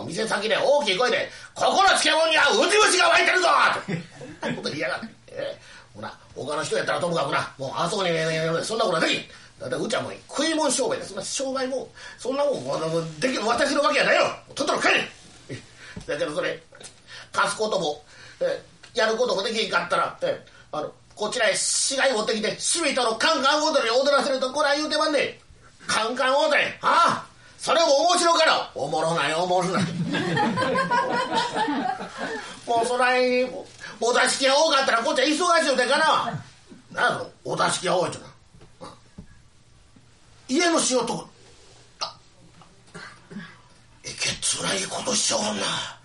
[0.05, 3.47] 店先で大きい声で「ここの漬物にはウジウジが湧いてるぞ!」
[3.79, 4.17] って。
[4.55, 8.09] こと言いやがって、えー、ほな他の人やったらともかくなもうあそこに、
[8.63, 9.25] そんなことはできん。
[9.59, 11.15] だってうちはもう食い物商売です。
[11.23, 14.27] 商売もそんなもんできる私のわけやないよ。
[14.53, 15.09] とっとと帰れ。
[16.05, 16.61] だけどそれ
[17.31, 18.03] 貸すことも、
[18.41, 25.39] えー、やることもできんかったら、えー、あのこちらへ死骸持ってきてシュとのカンカン踊り踊らせるとこら言うてまんね
[25.87, 26.63] カンカン踊り。
[26.81, 29.83] ああそれも面白からおもろないおもろない。
[32.67, 33.49] もうそないに
[33.99, 36.39] お座敷が多かったらこっちは忙しいでかな。
[36.91, 38.25] 何やお座敷が多いってな。
[40.47, 41.27] 家の仕事。
[42.01, 42.15] あ
[44.03, 45.96] えけつらいことしちゃうな。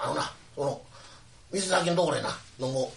[0.00, 0.80] あのなその
[1.52, 2.28] 店先のところへな
[2.58, 2.92] のも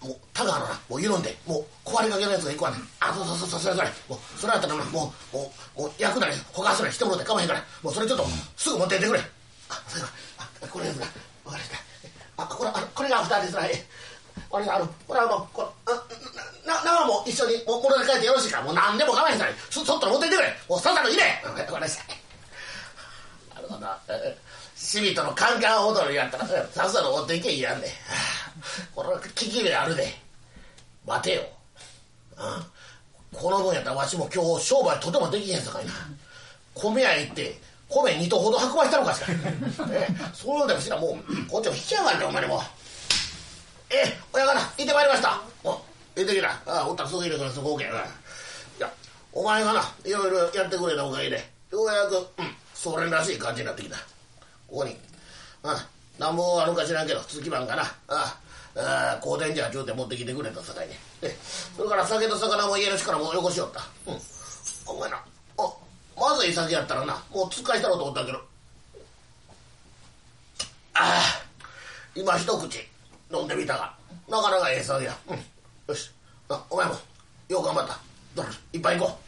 [0.00, 2.76] もうタガのなもう緩んでもう壊れかけのやつがいくわね。
[3.00, 3.88] あそうそうそうそうそれそれ。
[4.08, 7.64] もうそれやったらなもうもうもう焼くなりほかすなりしてもらってかまへんから。
[7.82, 8.26] もうそれちょっと
[8.56, 9.20] すぐ持っていってくれ。
[9.68, 10.08] あそれは
[10.38, 11.06] あこれですな
[11.44, 12.42] 分かりました。
[12.42, 13.66] あこれあのこれが二人ですなあ
[14.60, 15.90] れあのこれあのこあ
[16.64, 22.04] な長も一緒にもうこれで帰ってよろしいかもう何でも構えへんからそそっと持っていってくれもうさっさと入れ分かりました
[23.56, 23.86] なるほど
[24.88, 27.88] シビとのカンカン踊りやったらさっさと持っていけいやんで、
[28.94, 30.08] これは危機であるで。
[31.06, 31.42] 待てよ、
[32.38, 35.92] うん、この分やったらわしも今日商売とてもできへんさかいな。
[36.72, 37.60] 米屋行って
[37.90, 39.28] 米2頭ほど運ばしたのかしら、
[39.92, 42.62] えそうでもしらもうこっちも引き上がるでお前にも。
[43.90, 45.40] ええ親方行ってまいりました。
[45.64, 45.80] お行
[46.22, 46.48] ってきた。
[46.48, 48.02] ああおったらすぐ入れからそこ OK やない
[48.80, 48.90] や
[49.34, 51.36] お前がないろいろやってくれたおかげで
[51.72, 53.96] ようやく、うん、それらしい感じになってきた。
[54.68, 54.96] ここに。
[55.62, 55.88] あ
[56.18, 57.82] なんぼあるか知らんけど月番かな。
[58.08, 58.38] あ
[58.76, 60.94] あ香典じゃちゅうて持ってきてくれたさかいに
[61.76, 63.80] それから酒と魚も家の力もよこしよった。
[64.06, 64.20] うん。
[64.86, 65.24] お前な
[65.56, 65.76] お
[66.16, 68.38] まずい酒やったらなもうつっかしたろうと思ったけど。
[68.38, 68.42] あ
[70.94, 71.22] あ
[72.14, 72.78] 今一口
[73.32, 73.94] 飲んでみたが
[74.28, 75.16] なかなかええ酒や。
[75.28, 75.36] うん。
[75.88, 76.10] よし。
[76.48, 76.94] あお前も
[77.48, 77.98] よう頑張った。
[78.34, 79.27] どうぞいっぱい行こう。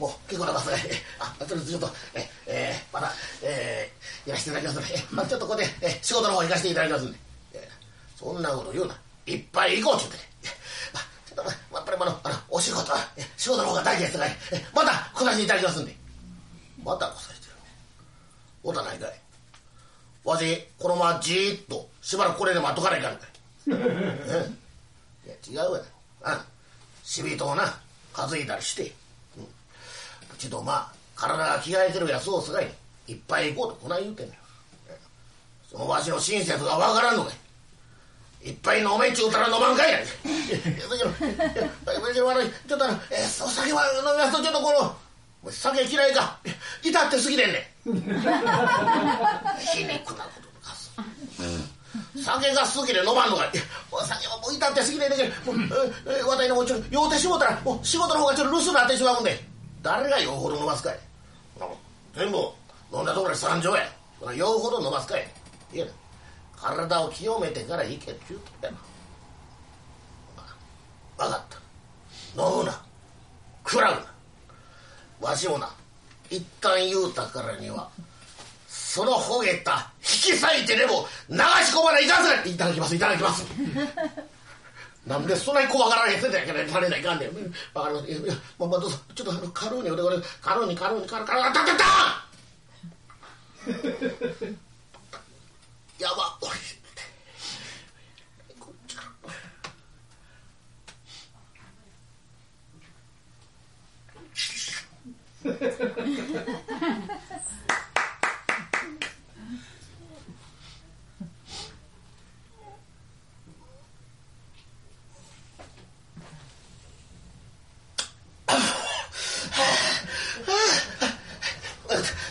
[0.00, 0.76] もう結構なますね
[1.18, 7.18] あとりあえずちょっとええー、まだえー、やらせていただきますので、 まあ、ちょっとここで、え仕事の方行かせていただきますんで、
[7.52, 8.98] えー、そんなこと言うな。
[9.26, 10.48] いっぱい行こうって言って。
[10.48, 10.54] ね、
[10.92, 15.96] まあ、ちょっと、まあ、やっぱりあのあのお仕事は仕事の方が大事ですから、えまた来させていただきますんで。
[16.82, 17.52] また来させてる
[18.62, 19.20] おたないかい。
[20.24, 23.28] わしこのままじーっとしばらくこれで待っとかないかんかい、
[23.72, 24.50] え
[25.26, 25.82] いや違うわ。
[26.22, 26.44] あ
[27.04, 27.80] 死人をな。
[28.12, 28.92] 数えたりして、
[30.44, 32.72] うん、ちょっとまあ体が着替えてるやつをすがい
[33.08, 33.12] い。
[33.14, 34.38] っぱい行こうとこない言うてんね
[35.70, 37.34] そのわしの親切がわからんのかい。
[38.42, 39.98] いっぱい飲めっちゅうたら飲まんかいや。
[39.98, 40.12] いやだ
[42.12, 42.32] けど
[42.64, 44.72] ちょっとあの、えー、お酒は飲みますとちょっとこ
[45.44, 46.38] の酒嫌いか
[46.82, 47.96] 至ってすぎでんねん皮
[49.84, 50.90] 肉なことかす、
[51.38, 51.42] う
[52.18, 53.48] ん、酒が好きで飲まんのかい
[53.90, 55.60] お酒はもう至ってすぎでんねんけどもう、
[56.06, 59.49] えー、私のもうちょっと酔うてしもたらもう仕事の方がちょっと留守になってしまうんで
[59.82, 60.98] 誰が酔うほど飲ますかい。
[62.14, 62.38] 全部
[62.92, 63.82] 飲んだところで三錠や。
[64.18, 65.28] そら酔うほど飲ますかい。
[65.72, 65.86] いや
[66.56, 68.78] 体を清めてから行けって言うとやな
[71.16, 72.42] 分かった。
[72.42, 72.82] 飲むな。
[73.64, 74.10] 食らうな。
[75.20, 75.70] わしもな
[76.30, 77.88] 一旦言うたからには
[78.68, 81.40] そのほげた引き裂いてでも流し
[81.76, 83.44] 込まないかんせいただきますいただきます。
[85.06, 87.30] なんでそんなに怖がられてたんやけど垂れないかんねん。
[87.74, 88.10] わかります。
[88.10, 91.84] いやまあまあどうぞちょっとあの軽うにおでこれ軽うに軽うに軽うに軽うにあったったった
[95.98, 96.50] やばおい
[98.58, 99.10] こっちから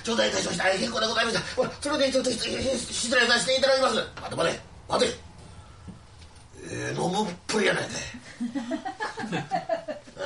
[0.09, 0.63] 頂戴いたしました。
[0.71, 1.41] 結構でございました。
[1.55, 3.95] ほらそれでちょっと失礼失礼させていただきます。
[3.95, 4.59] 待て待て。
[4.87, 5.13] 待て。
[6.71, 7.93] えー、飲むっぷりやないかい。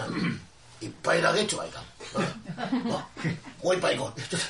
[0.09, 0.41] うん。
[0.79, 1.83] 一杯だけっちゅうはいかん。
[3.63, 4.21] もう一杯行こう。
[4.21, 4.41] ちょっ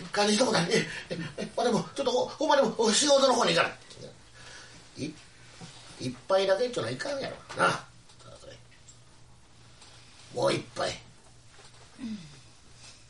[0.00, 0.68] と感じしたことない。
[0.70, 3.74] えええまあでもちょっとほんまでも仕事の方に行かな
[4.98, 5.04] い。
[5.04, 5.14] い
[6.00, 7.36] 一杯だけっちゅうのはいかんやろ。
[7.56, 7.84] なあ
[8.40, 8.52] それ。
[10.34, 10.98] もう一杯。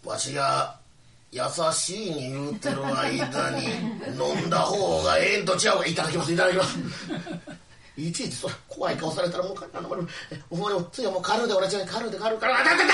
[0.04, 0.82] わしが
[1.33, 1.41] 優
[1.72, 3.64] しいに言うてる間に
[4.20, 6.33] 飲んだ方がええんと違うがいただきます。
[6.33, 6.78] いただきます。
[7.97, 12.93] いちいちそら怖い顔されたらもうあのもうもう次はもう軽うで俺ちゃん軽うで軽う軽うあたたた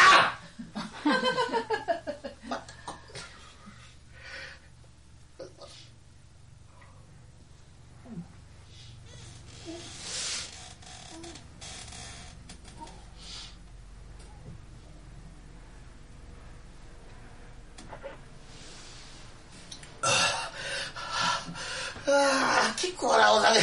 [22.10, 23.60] ああ、結構なお酒、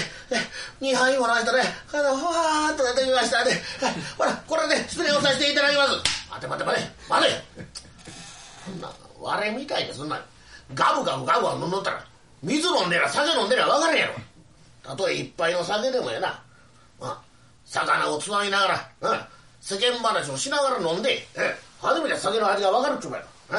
[1.06, 1.62] 2杯もらえたね、
[1.94, 3.52] あの、ふわーっと出てきましたね。
[4.18, 5.92] ほら、これで失礼をさせていただきます。
[6.30, 7.32] 待て待て待て、待て。
[8.66, 10.20] そんな、割れみたいにそんな、
[10.74, 12.06] ガブガブガブガブ飲んどったら、
[12.42, 14.14] 水飲んでりゃ酒飲んでりゃ分からんやろ。
[14.84, 16.42] たとえ一杯の酒でもやな。
[17.02, 17.22] あ
[17.66, 19.20] 魚をつまみながら、うん、
[19.60, 23.26] 世間話をしながら飲んで、え初めて酒の味が分かるっちゅうかよ。
[23.52, 23.58] うん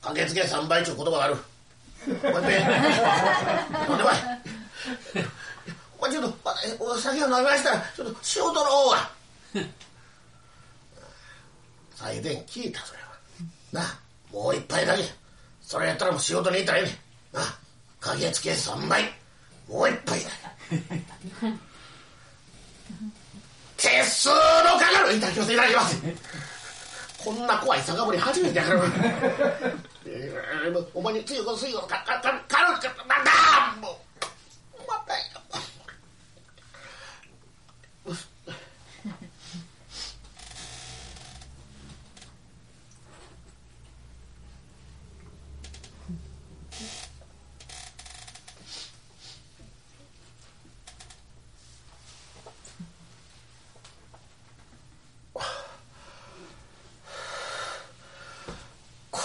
[0.00, 1.36] 駆けつけ3倍っちゅう言葉がある。
[2.08, 2.42] おいべ飲ん
[3.98, 4.10] でこ
[5.14, 5.37] い
[6.06, 6.32] ちょっ
[6.78, 9.10] とお酒を飲みましたらちょっと仕事の方が
[11.96, 13.08] 最前聞いたそれは。
[13.72, 13.98] なあ
[14.32, 15.02] もう一杯だけ。
[15.60, 16.90] それやったらもう仕事に行ったらええね。
[17.32, 17.58] んなあ
[18.00, 19.02] 駆けつけ3倍
[19.68, 20.30] もう一杯だ。
[23.76, 24.34] 手数の
[24.78, 25.16] かかる。
[25.16, 25.52] いただきます。
[25.52, 26.02] いただきます
[27.24, 28.80] こんな怖い酒盛り初めてやから
[30.06, 33.30] えーお前についこついこかかかかるかなんだ！
[33.80, 34.00] も
[34.78, 35.18] うまたよ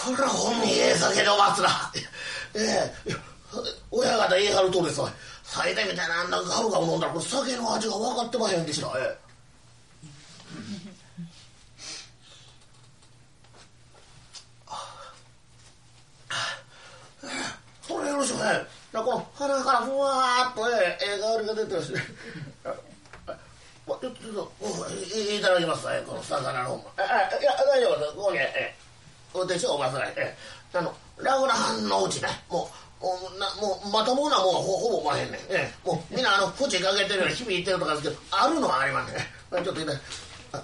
[0.04, 1.68] これはほんにええ酒でおますな。
[2.54, 3.14] ええ
[3.90, 5.10] 親方言い張るとですわ。
[5.44, 8.92] 最大みたいなあんなガブガブ飲んだら酒の味が分かってまへんでした。
[8.98, 9.24] ええ
[17.80, 18.66] それよろしくね。
[18.92, 21.92] なこの鼻からふわーっとええええ香りが出てるし。
[23.86, 26.90] まちょっといただきます、この魚の方も。
[26.98, 27.00] い
[27.44, 28.12] や大丈夫です。
[28.16, 28.73] ここに、ええ
[29.44, 30.34] お手帳を忘れて、
[30.72, 32.68] あの、ラグラハンのうちね、も
[33.00, 35.40] う、もう、なもうまともなもんはほほぼまへんねん。
[35.50, 39.26] ええ、もう、みんな、あの、口かけてるように響いてるとかですけど、あるのはありますね。
[39.50, 40.62] ちょっといたあ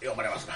[0.00, 0.54] 読まれますな。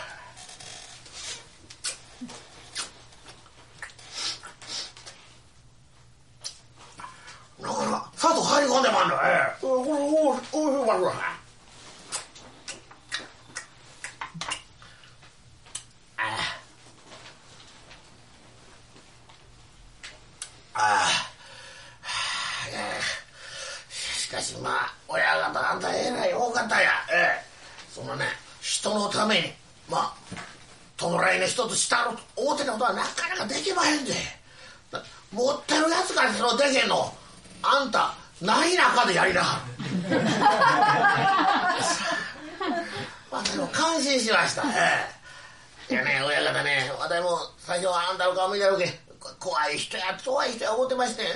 [7.63, 9.19] なかなか砂糖入り込んでまんのえ
[9.57, 11.13] えこれおおおいしいわこれ
[20.75, 21.09] ああ
[22.73, 27.45] ええしかしまあ親方あんたえらい多かったやええ
[27.93, 28.25] そのね
[28.61, 29.53] 人のために
[29.89, 30.15] まあ
[30.97, 34.13] 弔いの一つしたろと思ってたことはなかなかできまへんで
[34.91, 35.01] だ
[35.33, 37.15] 持ってるやつからそのでけんの
[37.63, 39.73] あんたない中でやりなはる
[43.31, 44.63] 私も感心しました。
[44.69, 45.07] え
[45.91, 45.95] え。
[45.95, 48.89] いやね、親方ね、私も最初はあんたの顔見たろけ、
[49.39, 51.29] 怖い人や、怖い人や思ってましてね。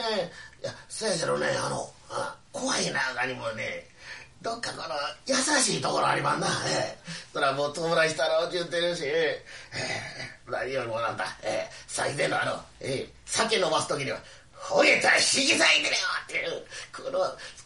[0.62, 3.86] いや、せやけどね、あの、あ怖い中にもね、
[4.42, 4.94] どっかこの
[5.26, 6.48] 優しいところありまんな。
[6.68, 6.98] ええ。
[7.32, 9.42] そらもう友達したろうってるし、え
[9.74, 10.50] え。
[10.50, 11.72] 何よりもなんだ、ええ。
[11.86, 14.18] 最低のあの、ええ、酒飲ます時には、
[14.52, 15.62] ほげたら引き裂いてるよ
[16.24, 17.18] っていう、この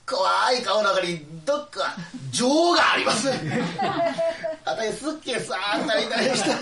[0.07, 1.97] 怖い顔の中にどっか
[2.33, 3.31] 情があります。
[4.65, 6.59] あたりすっげえさーったりたりした。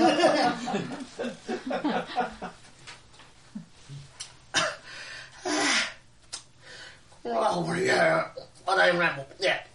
[7.23, 8.31] この青森いや、
[8.67, 9.67] 私もね、もう、ね、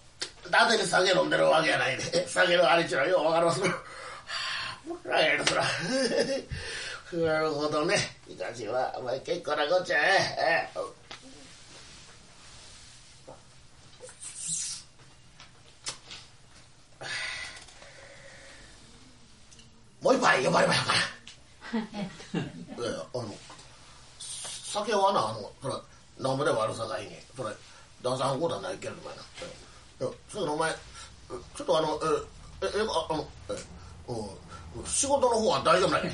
[0.51, 3.61] だてに酒飲んでるわけやないで、酒のあれちゅうのはようわかります、
[7.13, 7.95] な るほどね。
[8.27, 10.69] いかしは、お前結構なこっちゃえ。
[10.75, 10.79] え
[20.01, 20.93] もう一杯呼ばれましょうか
[21.77, 21.79] な。
[22.41, 23.34] いやいや、あの、
[24.19, 25.73] 酒はな、あの、それ、
[26.23, 27.49] なんぼでもあるさかいに、それ、
[28.03, 29.23] 旦さんことはないけれどもやな。
[30.29, 31.99] それお前、ちょっとあの、
[32.61, 33.53] え、え、え、ああの、え、
[34.07, 34.27] うん、
[34.88, 36.11] 仕事の方は大丈夫なんや。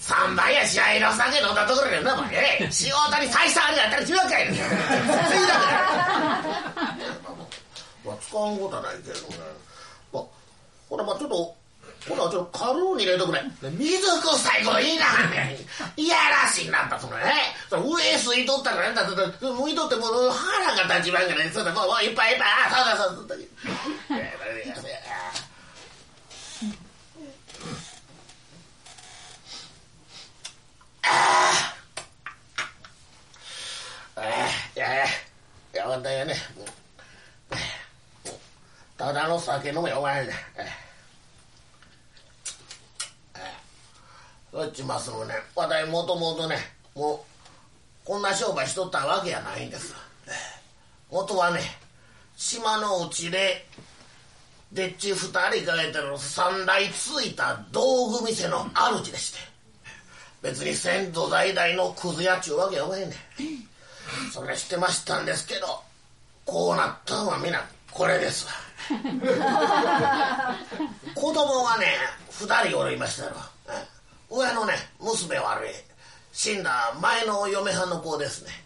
[0.00, 4.56] 三杯や試合の酒飲んだところでな、お前、仕事に採算ありがったら違うかいね。
[4.56, 6.42] ついだから。
[8.04, 9.36] まあ、使うことはないけどね。
[10.12, 10.24] まあ、
[10.88, 11.54] ほら、まあちょっと、
[12.08, 13.42] ほら、ちょっと軽うに入れとくね。
[13.76, 15.58] 水臭いこと言いなはんね。
[15.96, 17.54] いやらしいなった、そのね。
[17.68, 21.50] その上吸いとったからなんだって、向いとってもう腹が立ちまんがね。
[21.52, 23.36] そうだ、もう、もういっぱいいっぱい、あ、そうだ、そうだ、
[34.14, 34.30] そうだ。
[34.30, 34.30] い
[34.76, 35.08] やいや、い
[35.74, 36.34] や、わたやね、
[38.96, 40.32] ただの酒飲めお前ね。
[44.52, 46.56] そっちますのね、わたいもともとね、
[46.94, 47.18] もう、
[48.04, 49.94] こんな商売しとったわけやないんです。
[51.10, 51.60] 元はね、
[52.36, 53.66] 島のうちで、
[54.72, 59.38] でっち二人かけてる三台ついた道具店の主でして、
[60.42, 63.18] 別に先祖代々のクズやっちゅうわけやおまへんねん。
[64.32, 65.82] それ知ってましたんですけど
[66.44, 68.52] こうなったのは皆これですわ。
[71.14, 71.96] 子供がね
[72.32, 73.32] 2人おりましたよ
[74.30, 75.84] 上のね娘はあれ
[76.32, 78.64] 死んだ前の嫁はんの子ですね。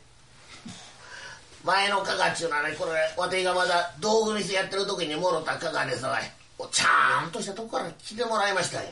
[1.64, 6.22] 前の加賀っちゅうのはねこれわてがまだ道具店やってる時にもろった加賀ですわい
[6.70, 8.88] ちゃんとしたとこから来てもらいましたよ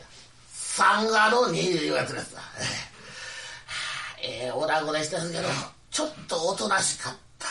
[0.75, 2.41] 三賀の二いうやつですわ
[4.23, 5.49] え えー、お団子でしたけど
[5.91, 7.49] ちょっとおとなしかった。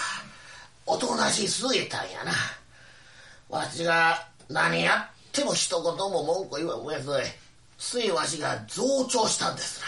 [0.88, 2.32] おとなしすぎたんやな。
[3.50, 7.40] わしが何やっても一言も文句言わん上それ。
[7.78, 9.80] ついわしが増長したんです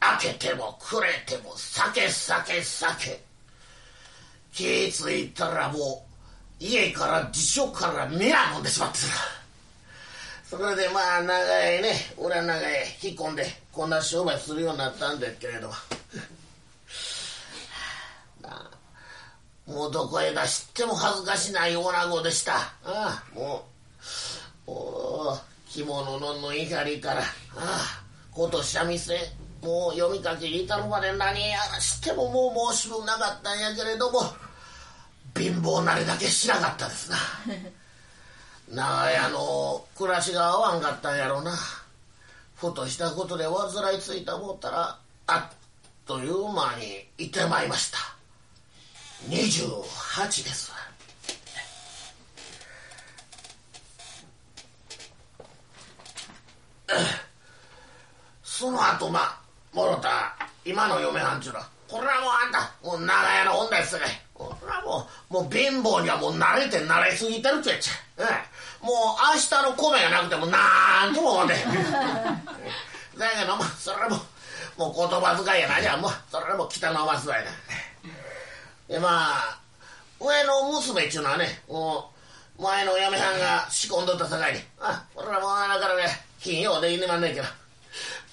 [0.00, 0.08] な。
[0.10, 3.24] あ、開けてもくれても酒酒酒。
[4.52, 6.06] 気ぃついたらも
[6.60, 9.39] う家から辞書から皆飲んでしまってさ。
[10.50, 12.62] それでまあ長いね、裏長い
[13.00, 15.68] 引っ込んでこんな商売するようになったんですけれど。
[15.68, 15.74] も
[19.68, 22.56] もうどこへ出しても恥ずかしない女子でした。
[22.56, 23.64] ああ、も
[24.66, 25.38] う、もう、
[25.70, 27.24] 着物の縫い針から、あ
[27.54, 29.20] あ、こと三味線、
[29.62, 34.22] もう読み書き至るまで何やらしてももう申し分なかったんやけれども、
[35.36, 37.16] 貧乏なれだけしなかったですな。
[38.70, 41.52] 長屋の暮らしが合わんかったんやろな。
[42.56, 45.56] ふとしたことで患いついた思ったら、あっ
[46.06, 47.98] という間にいてまいりました。
[49.28, 50.72] 28です
[58.42, 59.40] その後まあ
[59.72, 64.02] もろた今の嫁はんちゅうのはこれはもうあんたもう長屋の女ですね
[64.34, 68.26] これはもうもう貧乏にはもう慣れて慣れすぎてるってやっちゃ、う
[68.82, 68.94] もう
[69.34, 71.54] 明日の米がなくてもなんとも思うね
[73.18, 74.16] だけどまあそれも
[74.78, 75.80] もう言葉遣いやな。
[75.82, 77.50] じゃもうそれも北のますわいな。
[78.88, 79.58] でまあ
[80.18, 82.10] 上の娘っちゅうのはねも
[82.58, 84.60] う前のお嫁はんが仕込んどったさかいに。
[84.80, 86.08] あこれはもうだからね
[86.40, 87.46] 金曜でいねまんねんけど。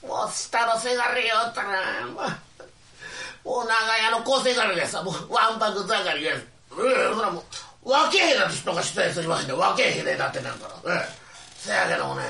[0.07, 7.43] もう下のせがれよったらもうもう長屋の小せがれでさもうわんぱく盛りでええそらもう
[7.83, 11.27] 分けへだって人が出演すりませんで分けへでだってなんからええ。
[11.57, 12.23] せやけどもね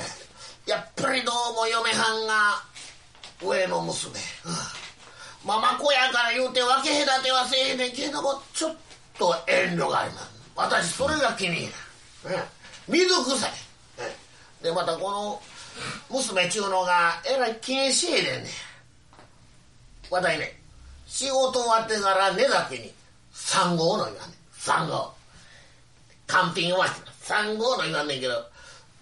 [0.68, 2.62] やっぱりどうも嫁はんが
[3.42, 4.14] 上の娘、
[4.46, 4.50] う
[5.46, 5.48] ん。
[5.48, 8.76] ママ子やから言うて分け隔てはせえねんけどもちょっ
[9.18, 10.38] と遠慮があります。
[10.56, 11.74] 私それが気に入る
[12.88, 13.52] 水臭い
[14.64, 15.42] でまたこの
[16.10, 18.50] 娘ちゅうのがえらい気にしえでんね。
[20.10, 20.60] わたいね。
[21.06, 22.94] 仕事終わってから寝酒に
[23.34, 24.34] 3号の言わね。
[24.60, 25.14] 3号
[26.28, 26.86] 完品は
[27.24, 28.34] 3号の言わんねんけど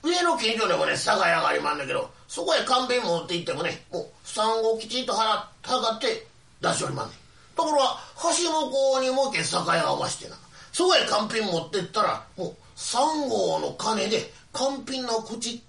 [0.03, 6.27] 上の近所でもね酒屋がありまんねんけどそこへ完品持って行ってもねもう3号きちんと払って
[6.61, 7.17] 出しおりまんねん。
[7.55, 10.35] ところが橋向こうにもけ酒屋がましてな。
[10.71, 15.63] そこへ完品持ってったらもう3号の金で完品の口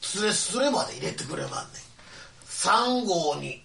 [0.00, 1.64] つれすれまで入れてくれまんねん。
[2.48, 3.62] 3号に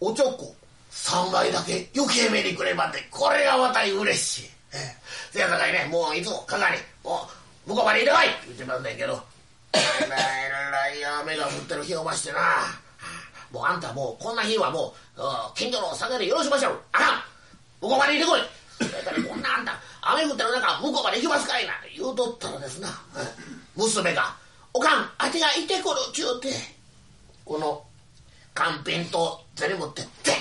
[0.00, 0.54] おちょこ
[0.90, 4.96] 3杯だけ余計めにくれまってこれがまた嬉しい、ええ、
[5.32, 7.28] せやさかいねもういつもかかりも
[7.66, 9.22] う向こうまで入れこいって言ってまんねんけど
[9.72, 12.38] えらいらい雨が降ってる日をましてな。
[13.52, 15.22] もうあんたもうこんな日はもう
[15.54, 16.80] 近所の酒でよろしましょう。
[16.92, 17.22] あかん。
[17.80, 18.44] 向こうまで行って
[18.80, 18.92] こい。
[19.04, 21.72] だからこんなあんた雨降ってる中向こうまで行きますかいな。
[21.96, 22.88] 言うとったらですな、
[23.76, 24.36] 娘が
[24.74, 26.52] 「おかんあてがいてこる」ちゅうて
[27.44, 27.84] この
[28.54, 30.34] 缶瓶とゼリ持ってでっ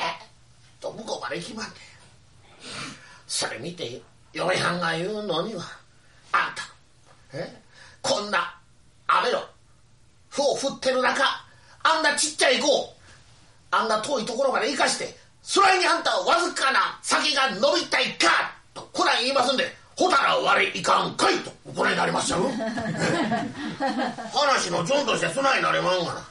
[0.81, 1.75] と向こうまで行きまんねん。
[3.27, 4.01] それ見てよ。
[4.35, 5.63] 嫁はんが言うのには
[6.33, 6.63] あんた
[7.33, 7.61] え？
[8.01, 8.53] こんな
[9.07, 9.39] 雨の
[10.29, 11.23] ふを降ってる中
[11.83, 12.93] あんなちっちゃい子を
[13.71, 18.27] あんな遠いところまで行かしてそれにあんたはわずかな先が伸びたいか
[18.73, 19.63] とこない言いますんで
[19.95, 22.43] ほたら我いかんかいとこれになりま したよ。
[24.33, 26.21] 話の順としてそないなれまんがな。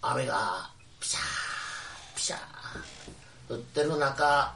[0.00, 0.70] 雨が
[1.00, 4.54] ピシャーピシャー降ってる中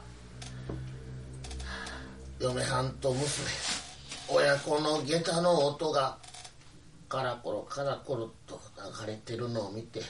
[2.43, 3.25] 嫁はんと娘
[4.27, 6.17] 親子の下駄の音が
[7.07, 8.59] カラコロカラコロと
[9.05, 10.01] 流れてるのを見て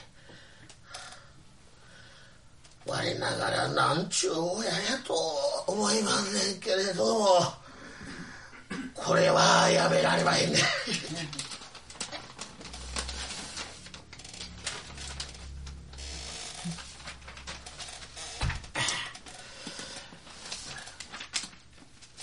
[2.86, 4.74] 我ながらなんちゅう親や
[5.06, 5.14] と
[5.68, 7.26] 思いませんけれども
[8.94, 10.58] これはやめられまへんね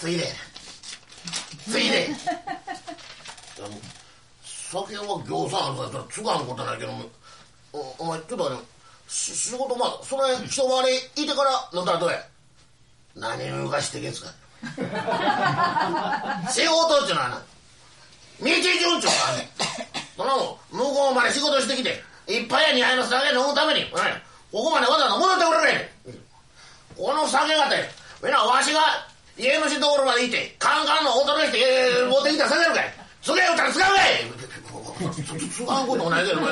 [0.01, 0.25] ついで
[1.69, 2.09] ついで。
[4.41, 6.93] 酒は行さんあるからつがんことないけど
[7.73, 8.55] おお前ちょっとあれ
[9.07, 12.25] し仕事まあそれ一回りいてから飲んだらどうや。
[13.13, 14.31] 何を動かしてけんすか。
[16.49, 17.41] 仕事っちゅうのはな
[18.39, 19.51] 道順調かね
[20.17, 23.99] その向こうまで仕事してきて一杯や二杯の酒飲むためにこ
[24.51, 25.91] こまでわざわざ戻ってくれね
[26.97, 27.89] この酒がて
[28.23, 29.11] みんなわしが
[29.41, 31.57] 家主ところまで行ってカンカンの踊りして
[32.05, 32.93] 持ってきた酒るかい。
[33.23, 34.29] つけよったら使うかい。
[35.49, 36.47] 使うこともないけども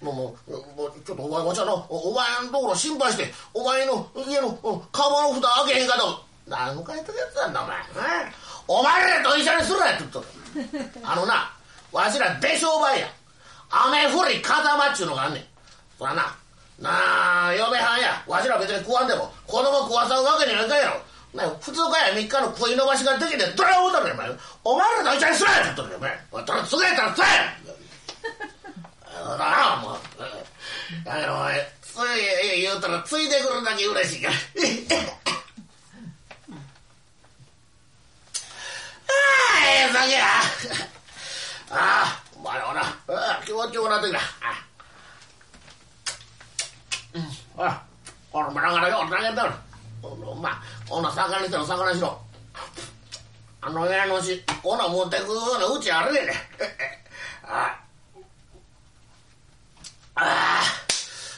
[0.00, 4.50] うもうもうちょっとお前わしゃのお前のところ心配してお前の家の
[4.90, 6.24] カバンの蓋開けへんかと。
[6.48, 7.76] 何の書いてるやつなんだお前。
[8.66, 10.24] お前らと一緒にするなって言っと
[11.04, 11.52] あのな
[11.92, 13.06] わしら出商売や。
[13.68, 15.44] 雨降り風間っちゅうのがあんねん。
[15.98, 16.34] そらな。
[16.80, 18.24] なあ嫁はんや。
[18.26, 21.09] わしら別に食わんでも子供食わさんわけにはいかんやろ。
[21.32, 24.30] 普通かや3日の食い伸ばしができてどれをだろお前。
[24.64, 26.18] お前らと一緒にすなって言っとるよお前。
[26.32, 27.22] お前つげたらつえ
[29.14, 29.98] だなもう
[31.04, 31.94] だからお前つ
[32.58, 34.34] い言うたらついでくるだけ嬉しいから。
[34.34, 34.36] あ
[39.54, 40.24] あええ酒や。
[41.70, 42.82] ああお前はな。
[43.44, 44.18] 気持ちよくなってきた。
[47.14, 47.22] うん。
[47.56, 47.82] ほら
[48.32, 49.69] これもながらよう投げたら
[50.40, 52.18] まあこんな魚にしたら魚しろ。
[53.62, 56.32] あの家のしこんな持ってくようなうちあるでね
[57.44, 57.76] あ
[60.14, 60.22] あ。
[60.22, 60.62] あ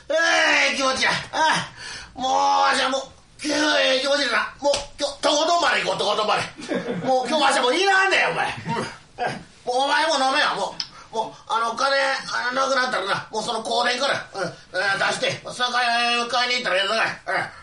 [0.08, 1.10] ええ気持ちや。
[1.32, 1.68] あ
[2.16, 2.20] あ。
[2.20, 3.02] もうわしはもう
[3.44, 4.54] ええ気持ちだな。
[4.60, 6.42] もう今日とことんまで行こうとことんまで。
[7.06, 8.46] もう今日わしはもういらんねんお前、
[9.66, 10.54] もうお前も飲めよ。
[10.54, 11.96] もうもうあのお金
[12.32, 17.61] あなくなったらなもうその香典から、うん、出して酒屋買いに行ったらええぞかい、うん。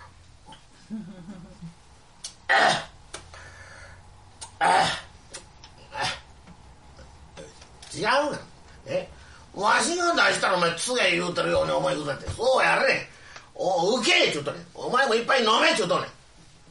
[7.93, 8.39] 違うが
[8.87, 9.09] え
[9.53, 12.29] わしが出したらお前つげ言うてるように思いくだって。
[12.31, 13.07] そうやれ。
[13.55, 16.07] お受けちゅうとねお前もいっぱい飲めちゅうとね。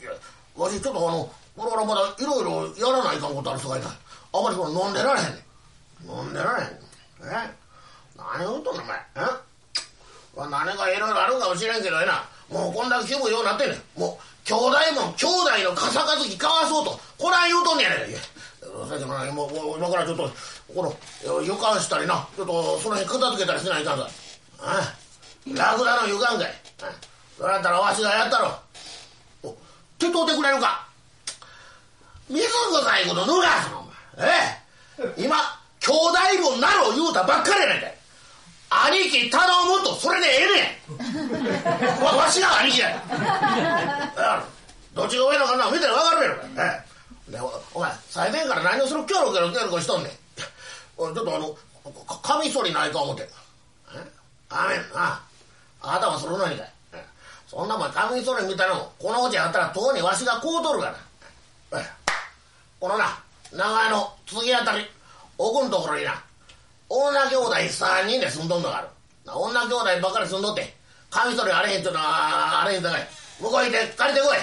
[0.01, 0.11] いや
[0.57, 3.93] わしちょっとあのこれからまだいろいろやらないかんことあるさかいたあ
[4.43, 5.45] まりこの飲んでられへんね
[6.07, 6.69] 飲んでられへん。
[6.69, 7.51] え？
[8.17, 8.97] 何言うとんねんお前。
[9.17, 9.21] え？
[10.37, 12.25] 何かいろいろあるかもしれんけどやな。
[12.49, 14.01] もうこんだけ気分ようになってんねん。
[14.01, 14.65] もう兄弟
[14.97, 16.99] もん兄弟の笠かずき交わそうと。
[17.19, 18.21] こら言うとんねやないか。
[18.89, 20.31] さっきのも今からちょっと
[20.75, 22.27] この床したりな。
[22.35, 24.09] ちょっとその辺片付けたりしないかんさ。
[24.61, 25.53] ああ。
[25.55, 26.55] ラクダの床んかい
[27.37, 28.59] それだったらわしがやったろ。
[29.99, 30.89] 手伝うてくれるか。
[32.31, 34.31] 水臭いこと脱がすのお前。
[34.31, 35.25] ええ。
[35.25, 35.37] 今
[35.81, 37.98] 兄弟分なろう言うたばっかりやないかい。
[38.71, 42.05] 兄貴頼むとそれでええねん。
[42.05, 43.03] わわしが兄貴や。
[44.95, 46.43] どっちが上のかな見て分かるやろ。
[46.59, 46.85] え
[47.29, 47.33] え。
[47.33, 50.13] でおお前最前から何をするキョロキョロキョロキョロしとんねん。
[50.13, 51.57] ちょっとあの
[52.23, 53.29] カミソリないか思て。
[54.51, 54.81] あめん。
[54.95, 55.21] な
[55.81, 56.73] 頭するのにかい。
[57.47, 60.93] そんなもんカミソリみたいなもこのうちあったらとうにわしがこうとるが
[61.73, 61.81] な。
[61.81, 61.85] え
[62.79, 63.19] このな
[63.53, 64.85] 長屋の次あたり
[65.39, 66.23] 奥のところにな。
[66.89, 68.89] 女兄弟3人で住んどんのがある。
[69.25, 70.75] な女兄弟ばっかり住んどって。
[71.11, 73.09] カミソリあれへんってのはあれへんさかい。
[73.41, 74.39] 向こう行って借りてこい。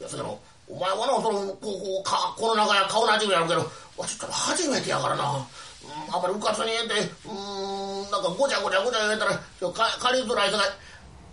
[0.00, 3.60] いやそれもお前はなそのこうこうかこの中や顔なじみやるけど
[3.96, 6.94] わしちょっと初めてやからな、うん、あんまりうかつに言えて。
[7.28, 7.74] うん
[8.10, 10.64] なんかごちゃごちゃごちゃ言えたらちょか借りづらいさか。
[10.64, 10.68] い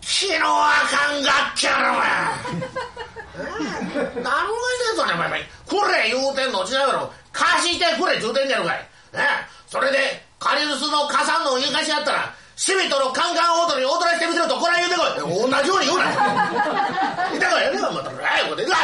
[0.01, 2.07] 昨日あかんがっきゃろお前。
[4.23, 5.29] 何もいねえぞねお前。
[5.67, 7.13] これ言うてんの違うやろ。
[7.31, 9.19] 貸してくれ言うてんねやろかいね
[9.67, 9.97] それで
[10.39, 15.49] カリスの加算の言い返しやったらシミとのカンカン踊り踊らせてみせろとこれ言うてこい。
[15.51, 16.05] 同じように言うな。
[17.31, 18.11] 言うてこいやめろまた。
[18.11, 18.75] ええこと言うな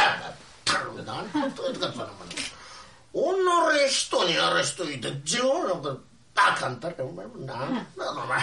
[0.64, 6.00] 頼む何言っといてかそんなもん己人にやらしといて自分のこと
[6.34, 7.36] バカんたれお前も。
[7.38, 8.38] なんだお前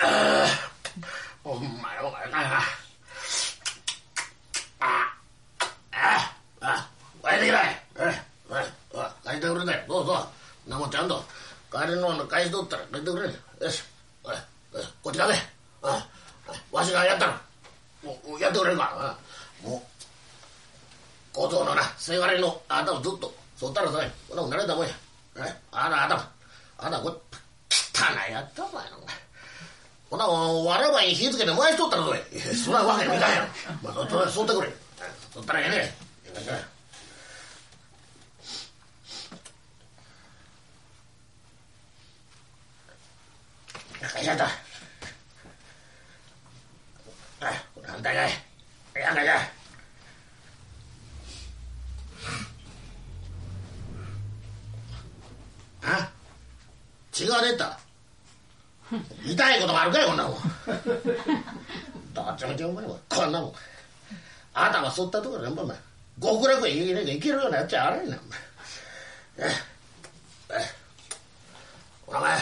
[0.00, 0.46] ああ
[1.44, 1.64] お前
[2.00, 2.58] お前な
[4.80, 4.92] あ
[5.92, 6.88] ああ
[7.24, 8.28] 帰ってきなええ
[9.24, 10.28] 帰ってくれねどうぞ
[10.66, 11.22] なもちゃんと
[11.70, 13.66] 帰りの返しとったら帰ってくれ。
[13.66, 13.82] よし。
[14.24, 14.34] おい
[14.74, 15.34] おいこっちかね。
[15.82, 16.06] あ
[16.72, 17.40] わしがやったら
[18.02, 19.16] もうやってくれるか。
[19.62, 19.82] もう
[21.32, 24.90] 小僧のなせがれの頭ずっとそったらさこんなもん慣れたもんや
[25.36, 25.54] え？
[25.72, 26.32] あな頭
[26.78, 27.14] あなこれ
[27.70, 28.90] 汚いやったお前。
[28.90, 28.96] の
[30.10, 32.20] ほなわらばに火つけて燃やしとったらどうや。
[32.54, 33.46] そんなわけにはいかんやろ。
[33.82, 34.74] まあそそそってくれ。
[35.32, 35.94] そったらええね
[44.24, 44.48] やったあ
[47.74, 48.30] これ反対かい
[49.00, 49.38] やんかじゃ
[55.82, 56.10] あ
[57.12, 57.78] 血が出た
[59.24, 60.34] 痛いこともあるかいこんなもん
[62.14, 63.52] どっちみちお前もこんなもん
[64.98, 65.76] 遊ったところなんぼお前
[66.20, 68.20] 極楽へ行けなきゃいけるようなやっちゃあれんなん
[69.38, 69.52] 前え
[70.50, 70.54] え
[72.06, 72.38] お前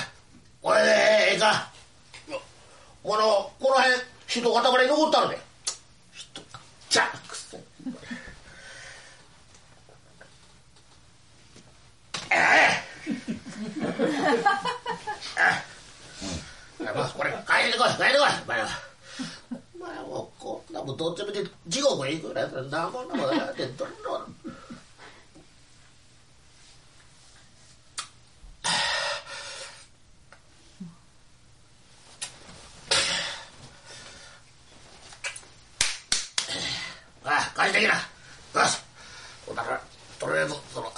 [0.62, 0.88] これで
[1.32, 1.70] ええか
[3.02, 3.94] このこの辺
[4.26, 5.38] 人塊残ったので
[6.12, 6.42] 人
[6.88, 7.58] じゃあくせ
[12.30, 12.36] ええ
[16.94, 17.36] まあこれ帰
[17.68, 18.68] ってこい帰ってこいお前は
[19.74, 24.34] お前もうこんなもんどっちみち地獄へ行くぐらいだったらなこんなもんやってどんどん
[37.24, 37.94] ああ帰ってきな
[38.56, 38.78] よし
[39.46, 39.80] ほんなら
[40.18, 40.90] とりあえずその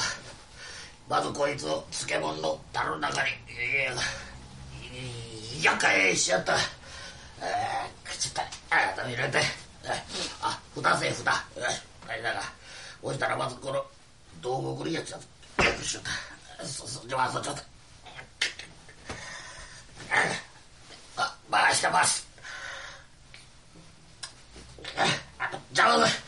[1.08, 6.54] まずこいつを漬物の樽の中にえーやかいしやった
[8.04, 9.38] 口たあ入れて
[10.40, 11.36] あ蓋せ蓋よ
[11.68, 12.42] しはいだが
[13.02, 13.84] そしたらまずこの
[14.40, 16.04] 道具送りやつやつよしよっ
[16.58, 17.62] たそそじゃあそちょっと
[21.16, 22.28] あ回した回す
[25.40, 26.27] あじゃあ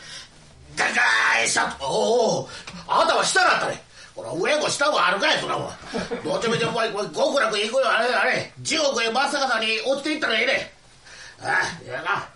[0.89, 2.49] ガガーイシャッおお
[2.87, 3.81] あなたは下だったね
[4.15, 5.39] この上も下もあるかい。
[5.39, 5.69] そんなもん
[6.23, 10.73] どっちみちお前極楽行くよあれあれ地獄へ真っ逆さに落ちていったらええね
[11.41, 12.27] ああいやな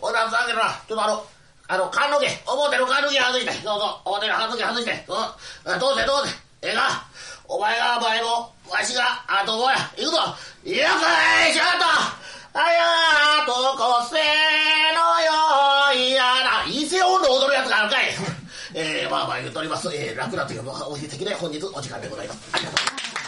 [0.00, 1.26] おださんけどなちょっとあの
[1.68, 5.16] あの棺桶表の棺桶外してそうそう表の棺桶外してそう
[5.78, 7.06] どうせどうせええか
[7.46, 10.18] お前が前もわしがあとや行くぞ
[10.64, 11.84] いやかいしゃと
[12.54, 14.34] あやとこせのよい
[14.96, 15.71] やな伊勢音頭踊る
[17.62, 18.06] やつがあるかい。
[18.74, 22.40] えー、まあまあ言うとおります、えー、楽なというのはお日的で本日お時間でございます。
[22.52, 23.21] ありがとうございます。